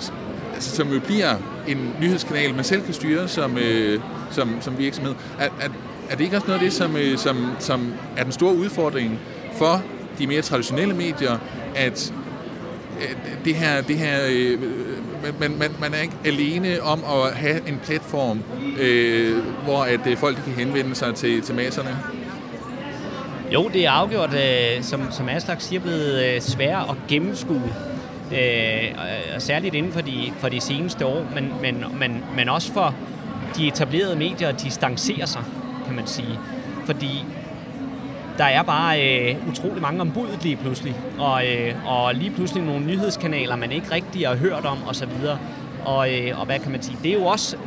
altså, 0.54 0.76
som 0.76 0.94
jo 0.94 1.00
bliver 1.00 1.36
en 1.68 1.96
nyhedskanal, 2.02 2.56
man 2.56 2.64
selv 2.64 2.82
kan 2.82 2.94
styre 2.94 3.28
som, 3.28 3.58
øh, 3.58 4.00
som, 4.32 4.50
som 4.62 4.78
virksomhed. 4.78 5.14
Er, 5.40 5.46
er, 5.46 5.70
er 6.10 6.16
det 6.16 6.24
ikke 6.24 6.38
også 6.38 6.48
noget 6.48 6.60
af 6.60 6.66
det, 6.66 6.74
som, 6.74 6.98
øh, 6.98 7.18
som, 7.18 7.52
som 7.60 7.94
er 8.18 8.24
den 8.24 8.32
store 8.32 8.56
udfordring 8.56 9.20
for 9.58 9.84
de 10.20 10.28
mere 10.28 10.42
traditionelle 10.42 10.96
medier, 10.96 11.38
at 11.76 12.14
det 13.46 13.56
her, 13.56 13.82
det 13.82 13.98
her 13.98 14.20
øh, 14.32 14.60
man, 15.40 15.58
man, 15.60 15.72
man 15.80 15.94
er 15.94 16.02
ikke 16.02 16.16
alene 16.26 16.82
om 16.82 17.04
at 17.04 17.34
have 17.34 17.68
en 17.68 17.80
platform, 17.84 18.40
øh, 18.80 19.38
hvor 19.64 19.84
at 19.84 20.08
øh, 20.08 20.18
folk 20.18 20.38
kan 20.46 20.54
henvende 20.54 20.96
sig 20.96 21.16
til, 21.16 21.42
til 21.42 21.56
masserne? 21.56 21.98
Jo, 23.54 23.70
det 23.74 23.86
er 23.86 23.92
afgjort, 23.92 24.34
øh, 24.34 24.84
som, 24.84 25.12
som 25.12 25.30
Aslak 25.30 25.62
siger, 25.62 25.80
blevet 25.80 26.26
øh, 26.26 26.42
svært 26.42 26.90
at 26.90 26.96
gennemskue. 27.08 27.74
Øh, 28.32 28.96
og 29.36 29.42
særligt 29.42 29.76
inden 29.76 29.92
for 29.92 30.02
de, 30.02 30.32
for 30.38 30.50
de 30.50 30.62
seneste 30.62 31.06
år, 31.06 31.26
men, 31.36 31.54
men, 31.62 31.84
men, 32.00 32.24
men 32.36 32.50
også 32.50 32.74
for 32.74 32.96
de 33.58 33.68
etablerede 33.68 34.16
medier 34.16 34.48
at 34.48 34.62
distancere 34.62 35.28
sig, 35.28 35.44
kan 35.86 35.96
man 35.96 36.08
sige. 36.08 36.40
Fordi 36.86 37.26
der 38.38 38.44
er 38.44 38.64
bare 38.64 39.02
øh, 39.02 39.36
utrolig 39.50 39.82
mange 39.82 40.02
ombudet 40.02 40.44
lige 40.44 40.56
pludselig, 40.56 40.96
og, 41.20 41.48
øh, 41.48 41.74
og 41.86 42.16
lige 42.16 42.32
pludselig 42.32 42.64
nogle 42.64 42.86
nyhedskanaler, 42.86 43.56
man 43.56 43.72
ikke 43.72 43.92
rigtig 43.92 44.28
har 44.28 44.36
hørt 44.36 44.66
om 44.66 44.78
osv. 44.88 45.12
Og, 45.86 46.14
øh, 46.14 46.40
og 46.40 46.46
hvad 46.46 46.60
kan 46.60 46.72
man 46.72 46.82
sige, 46.82 46.98
det 47.04 47.10
er 47.10 47.16
jo 47.16 47.26
også 47.26 47.58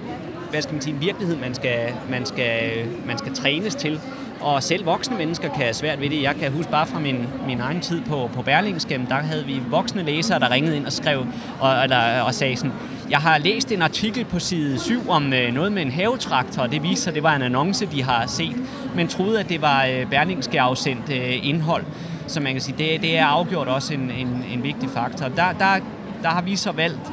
hvad 0.52 0.62
skal 0.62 0.72
man 0.72 0.82
sige, 0.82 0.94
en 0.94 1.00
virkelighed, 1.00 1.36
man 1.36 1.54
skal, 1.54 1.92
man 2.10 2.26
skal, 2.26 2.70
man 3.06 3.18
skal 3.18 3.34
trænes 3.34 3.74
til. 3.74 4.00
Og 4.42 4.62
selv 4.62 4.87
voksne 4.87 5.16
mennesker 5.16 5.48
kan 5.48 5.62
have 5.62 5.74
svært 5.74 6.00
ved 6.00 6.11
det. 6.11 6.22
Jeg 6.22 6.35
kan 6.37 6.52
huske 6.52 6.70
bare 6.70 6.87
fra 6.87 6.98
min, 6.98 7.26
min 7.46 7.61
egen 7.61 7.81
tid 7.81 8.02
på, 8.02 8.31
på 8.35 8.42
Berlingskæm, 8.42 9.07
der 9.07 9.14
havde 9.14 9.44
vi 9.46 9.61
voksne 9.70 10.02
læsere, 10.02 10.40
der 10.40 10.50
ringede 10.50 10.76
ind 10.76 10.87
og 10.87 10.92
skrev 10.92 11.26
og, 11.61 11.83
eller, 11.83 12.20
og 12.20 12.35
sagde 12.35 12.57
sådan, 12.57 12.72
jeg 13.11 13.18
har 13.18 13.38
læst 13.38 13.72
en 13.72 13.83
artikel 13.83 14.24
på 14.24 14.38
side 14.38 14.78
7 14.78 15.09
om 15.09 15.33
øh, 15.33 15.55
noget 15.55 15.72
med 15.72 15.83
en 15.83 15.90
havetraktor, 15.90 16.62
og 16.62 16.72
det 16.72 16.83
viser 16.83 17.02
sig, 17.02 17.11
at 17.11 17.14
det 17.14 17.22
var 17.22 17.37
en 17.37 17.42
annonce, 17.42 17.87
de 17.87 18.02
har 18.02 18.26
set, 18.26 18.57
men 18.94 19.09
troede, 19.09 19.40
at 19.40 19.48
det 19.48 19.62
var 19.62 19.85
øh, 19.85 20.11
Berlingske 20.11 20.61
afsendt 20.61 21.11
øh, 21.11 21.46
indhold. 21.46 21.85
Så 22.26 22.40
man 22.40 22.52
kan 22.52 22.61
sige, 22.61 22.74
det, 22.78 23.02
det 23.02 23.18
er 23.18 23.26
afgjort 23.26 23.68
også 23.68 23.94
en, 23.94 24.11
en, 24.11 24.44
en 24.52 24.62
vigtig 24.62 24.88
faktor. 24.90 25.28
Der, 25.28 25.52
der, 25.52 25.76
der 26.22 26.28
har 26.28 26.42
vi 26.42 26.57
så 26.57 26.72
valgt 26.72 27.12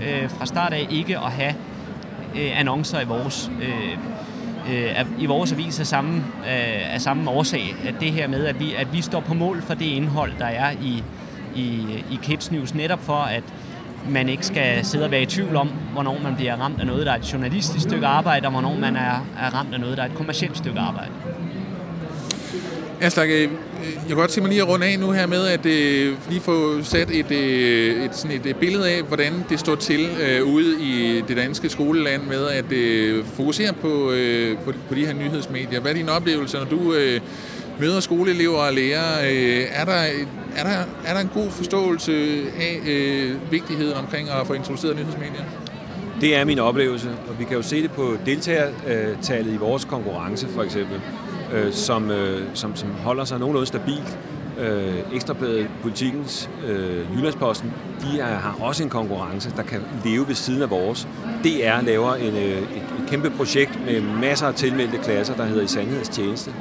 øh, 0.00 0.30
fra 0.30 0.46
start 0.46 0.72
af 0.72 0.86
ikke 0.90 1.18
at 1.18 1.32
have 1.32 1.54
øh, 2.36 2.60
annoncer 2.60 3.00
i 3.00 3.04
vores 3.04 3.50
øh, 3.62 3.98
øh, 4.70 5.06
i 5.18 5.26
vores 5.26 5.52
avis 5.52 5.80
af 5.80 5.86
samme, 5.86 6.16
øh, 6.16 6.94
af 6.94 7.00
samme 7.00 7.30
årsag. 7.30 7.74
At 7.86 7.94
det 8.00 8.12
her 8.12 8.28
med, 8.28 8.46
at 8.46 8.60
vi, 8.60 8.74
at 8.74 8.92
vi 8.92 9.02
står 9.02 9.20
på 9.20 9.34
mål 9.34 9.62
for 9.62 9.74
det 9.74 9.84
indhold, 9.84 10.32
der 10.38 10.46
er 10.46 10.70
i, 10.70 11.02
i, 11.54 11.68
i 12.10 12.18
Kids 12.22 12.52
News, 12.52 12.74
netop 12.74 13.02
for 13.02 13.14
at 13.14 13.42
man 14.08 14.28
ikke 14.28 14.46
skal 14.46 14.84
sidde 14.84 15.04
og 15.04 15.10
være 15.10 15.22
i 15.22 15.26
tvivl 15.26 15.56
om, 15.56 15.70
hvornår 15.92 16.18
man 16.22 16.36
bliver 16.36 16.56
ramt 16.56 16.80
af 16.80 16.86
noget, 16.86 17.06
der 17.06 17.12
er 17.12 17.16
et 17.16 17.32
journalistisk 17.32 17.84
stykke 17.84 18.06
arbejde, 18.06 18.46
og 18.46 18.52
hvornår 18.52 18.74
man 18.74 18.96
er, 18.96 19.26
er 19.40 19.54
ramt 19.54 19.74
af 19.74 19.80
noget, 19.80 19.96
der 19.96 20.02
er 20.02 20.08
et 20.08 20.14
kommersielt 20.14 20.58
stykke 20.58 20.80
arbejde. 20.80 21.10
Aslak, 23.00 23.28
øh, 23.28 23.42
øh, 23.42 23.48
jeg 23.94 24.02
kan 24.08 24.16
godt 24.16 24.30
tænke 24.30 24.42
mig 24.42 24.50
lige 24.50 24.62
at 24.62 24.68
runde 24.68 24.86
af 24.86 24.98
nu 24.98 25.10
her 25.10 25.26
med, 25.26 25.46
at 25.46 25.66
øh, 25.66 26.14
lige 26.28 26.40
få 26.40 26.82
sat 26.82 27.10
et, 27.10 27.30
øh, 27.30 28.04
et, 28.04 28.16
sådan 28.16 28.36
et 28.36 28.46
øh, 28.46 28.54
billede 28.54 28.90
af, 28.90 29.02
hvordan 29.02 29.44
det 29.48 29.60
står 29.60 29.74
til 29.74 30.08
øh, 30.22 30.44
ude 30.44 30.80
i 30.80 31.22
det 31.28 31.36
danske 31.36 31.68
skoleland 31.68 32.22
med 32.22 32.46
at 32.46 32.72
øh, 32.72 33.24
fokusere 33.24 33.72
på, 33.72 34.10
øh, 34.10 34.58
på, 34.58 34.72
på 34.88 34.94
de 34.94 35.06
her 35.06 35.12
nyhedsmedier. 35.12 35.80
Hvad 35.80 35.90
er 35.90 35.94
dine 35.96 36.12
oplevelser, 36.12 36.58
når 36.58 36.66
du 36.66 36.94
øh, 36.94 37.20
møder 37.80 38.00
skoleelever 38.00 38.58
og 38.58 38.72
lærere? 38.72 39.32
Øh, 39.32 39.64
er, 39.72 39.84
der, 39.84 39.92
er, 40.56 40.62
der, 40.62 40.84
er 41.04 41.14
der 41.14 41.20
en 41.20 41.30
god 41.34 41.50
forståelse 41.50 42.12
af 42.60 42.80
øh, 42.86 43.52
vigtigheden 43.52 43.94
omkring 43.94 44.28
at 44.30 44.46
få 44.46 44.52
introduceret 44.52 44.96
nyhedsmedier? 44.96 45.44
Det 46.20 46.36
er 46.36 46.44
min 46.44 46.58
oplevelse, 46.58 47.08
og 47.28 47.38
vi 47.38 47.44
kan 47.44 47.56
jo 47.56 47.62
se 47.62 47.82
det 47.82 47.90
på 47.90 48.16
deltagertallet 48.26 49.54
i 49.54 49.56
vores 49.56 49.84
konkurrence 49.84 50.46
for 50.48 50.62
eksempel 50.62 51.00
øh, 51.52 51.72
som, 51.72 52.10
øh, 52.10 52.42
som, 52.54 52.76
som 52.76 52.90
holder 52.90 53.24
sig 53.24 53.38
nogenlunde 53.38 53.66
stabilt. 53.66 54.18
Øh, 54.58 54.94
Ekstrabladet, 55.14 55.68
Politikens, 55.82 56.50
øh, 56.66 57.16
Jyllandsposten, 57.16 57.72
de 58.00 58.20
er, 58.20 58.38
har 58.38 58.56
også 58.60 58.82
en 58.82 58.88
konkurrence, 58.88 59.52
der 59.56 59.62
kan 59.62 59.80
leve 60.04 60.28
ved 60.28 60.34
siden 60.34 60.62
af 60.62 60.70
vores. 60.70 61.08
DR 61.44 61.84
laver 61.84 62.14
en, 62.14 62.34
øh, 62.36 62.42
et, 62.42 62.62
et 62.62 63.08
kæmpe 63.08 63.30
projekt 63.30 63.78
med 63.86 64.00
masser 64.00 64.46
af 64.46 64.54
tilmeldte 64.54 64.98
klasser, 64.98 65.36
der 65.36 65.44
hedder 65.44 65.62
I 65.62 65.66
Sandheds 65.66 66.08
Tjeneste. 66.08 66.54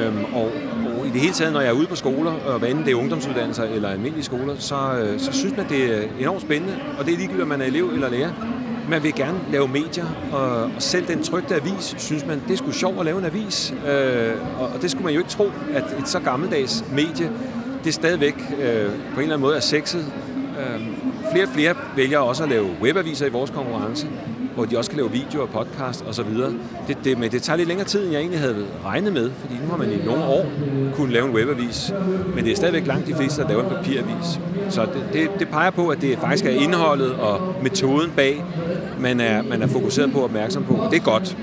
Øhm, 0.00 0.24
og, 0.34 0.52
og 1.00 1.06
i 1.06 1.10
det 1.10 1.20
hele 1.20 1.32
taget, 1.32 1.52
når 1.52 1.60
jeg 1.60 1.68
er 1.68 1.74
ude 1.74 1.86
på 1.86 1.96
skoler, 1.96 2.32
og 2.32 2.58
hvad 2.58 2.68
enten 2.68 2.84
det 2.84 2.92
er 2.92 2.96
ungdomsuddannelser 2.96 3.64
eller 3.64 3.88
almindelige 3.88 4.24
skoler, 4.24 4.54
så, 4.58 4.76
øh, 4.76 5.20
så 5.20 5.32
synes 5.32 5.56
man, 5.56 5.68
det 5.68 5.98
er 5.98 6.08
enormt 6.20 6.42
spændende. 6.42 6.74
Og 6.98 7.06
det 7.06 7.12
er 7.14 7.16
ligegyldigt, 7.16 7.42
om 7.42 7.48
man 7.48 7.60
er 7.60 7.64
elev 7.64 7.90
eller 7.94 8.10
lærer 8.10 8.30
man 8.88 9.02
vil 9.02 9.14
gerne 9.14 9.38
lave 9.52 9.68
medier, 9.68 10.06
og, 10.32 10.62
og 10.62 10.70
selv 10.78 11.06
den 11.08 11.22
trygte 11.22 11.54
avis, 11.54 11.94
synes 11.98 12.26
man, 12.26 12.42
det 12.48 12.58
skulle 12.58 12.74
sjovt 12.74 12.98
at 12.98 13.04
lave 13.04 13.18
en 13.18 13.24
avis. 13.24 13.74
Øh, 13.88 14.32
og, 14.60 14.68
og 14.74 14.82
det 14.82 14.90
skulle 14.90 15.04
man 15.04 15.14
jo 15.14 15.20
ikke 15.20 15.30
tro, 15.30 15.50
at 15.74 15.84
et 15.98 16.08
så 16.08 16.20
gammeldags 16.20 16.84
medie, 16.92 17.30
det 17.84 17.94
stadigvæk 17.94 18.34
øh, 18.62 18.86
på 18.86 18.90
en 18.90 19.22
eller 19.22 19.22
anden 19.22 19.40
måde 19.40 19.56
er 19.56 19.60
sexet. 19.60 20.12
Øh, 20.58 20.80
flere 21.32 21.44
og 21.44 21.52
flere 21.54 21.74
vælger 21.96 22.18
også 22.18 22.42
at 22.42 22.48
lave 22.48 22.66
webaviser 22.82 23.26
i 23.26 23.30
vores 23.30 23.50
konkurrence, 23.50 24.06
hvor 24.54 24.64
de 24.64 24.78
også 24.78 24.90
kan 24.90 24.96
lave 24.96 25.10
video 25.10 25.42
og 25.42 25.48
podcast 25.48 26.04
osv. 26.08 26.34
Det, 26.88 26.98
det, 27.04 27.18
men 27.18 27.30
det 27.30 27.42
tager 27.42 27.56
lidt 27.56 27.68
længere 27.68 27.88
tid, 27.88 28.02
end 28.02 28.12
jeg 28.12 28.20
egentlig 28.20 28.40
havde 28.40 28.66
regnet 28.84 29.12
med, 29.12 29.30
fordi 29.40 29.54
nu 29.62 29.70
har 29.70 29.76
man 29.76 29.92
i 29.92 30.04
nogle 30.04 30.24
år 30.24 30.46
kunne 30.94 31.12
lave 31.12 31.28
en 31.28 31.34
webavis, 31.34 31.92
men 32.34 32.44
det 32.44 32.52
er 32.52 32.56
stadigvæk 32.56 32.86
langt 32.86 33.06
de 33.06 33.14
fleste, 33.14 33.42
der 33.42 33.48
laver 33.48 33.62
en 33.62 33.70
papiravis. 33.76 34.40
Så 34.70 34.82
det, 34.82 35.04
det, 35.12 35.30
det 35.38 35.48
peger 35.48 35.70
på, 35.70 35.88
at 35.88 36.00
det 36.00 36.18
faktisk 36.18 36.44
er 36.46 36.50
indholdet 36.50 37.12
og 37.12 37.54
metoden 37.62 38.10
bag, 38.16 38.44
man 38.98 39.20
er, 39.20 39.42
man 39.42 39.62
er 39.62 39.66
fokuseret 39.66 40.12
på 40.12 40.18
og 40.18 40.24
opmærksom 40.24 40.64
på. 40.64 40.78
Det 40.90 40.96
er 40.96 41.04
godt. 41.04 41.36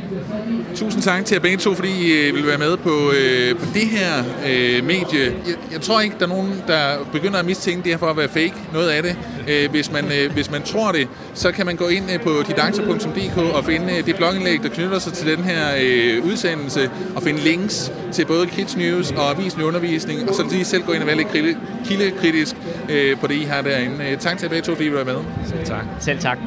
Tusind 0.75 1.03
tak 1.03 1.25
til 1.25 1.35
jer 1.35 1.41
begge 1.41 1.57
to, 1.57 1.73
fordi 1.73 1.89
I 1.89 2.27
øh, 2.27 2.35
vil 2.35 2.47
være 2.47 2.57
med 2.57 2.77
på, 2.77 3.11
øh, 3.19 3.55
på 3.55 3.65
det 3.73 3.87
her 3.87 4.23
øh, 4.47 4.85
medie. 4.85 5.23
Jeg, 5.47 5.55
jeg 5.71 5.81
tror 5.81 6.01
ikke, 6.01 6.15
der 6.19 6.25
er 6.25 6.29
nogen, 6.29 6.63
der 6.67 6.95
begynder 7.11 7.39
at 7.39 7.45
mistænke 7.45 7.83
det 7.83 7.91
her 7.91 7.97
for 7.97 8.07
at 8.07 8.17
være 8.17 8.29
fake, 8.29 8.53
noget 8.73 8.89
af 8.89 9.03
det. 9.03 9.17
Øh, 9.47 9.71
hvis, 9.71 9.91
man, 9.91 10.05
øh, 10.05 10.31
hvis 10.33 10.51
man 10.51 10.61
tror 10.63 10.91
det, 10.91 11.07
så 11.33 11.51
kan 11.51 11.65
man 11.65 11.75
gå 11.75 11.87
ind 11.87 12.11
øh, 12.11 12.19
på 12.19 12.43
didakter.dk 12.47 13.37
og 13.37 13.65
finde 13.65 13.97
øh, 13.97 14.05
det 14.05 14.15
blogindlæg, 14.15 14.63
der 14.63 14.69
knytter 14.69 14.99
sig 14.99 15.13
til 15.13 15.37
den 15.37 15.43
her 15.43 15.67
øh, 15.81 16.25
udsendelse, 16.25 16.89
og 17.15 17.23
finde 17.23 17.39
links 17.39 17.91
til 18.11 18.25
både 18.25 18.47
Kids 18.47 18.77
News 18.77 19.11
og 19.11 19.29
Avisen 19.29 19.61
Undervisning, 19.61 20.29
og 20.29 20.35
så 20.35 20.43
lige 20.51 20.65
selv 20.65 20.83
gå 20.83 20.91
ind 20.91 21.01
og 21.01 21.07
være 21.07 21.17
lidt 21.17 21.57
kildekritisk 21.85 22.55
øh, 22.89 23.17
på 23.17 23.27
det, 23.27 23.35
I 23.35 23.43
har 23.43 23.61
derinde. 23.61 24.17
Tak 24.19 24.37
til 24.37 24.45
jer 24.45 24.49
begge 24.49 24.65
to, 24.65 24.75
fordi 24.75 24.87
I 24.87 24.93
var 24.93 25.03
med. 25.03 25.17
Selv 25.47 25.65
tak. 25.65 25.85
Selv 25.99 26.19
tak. 26.19 26.37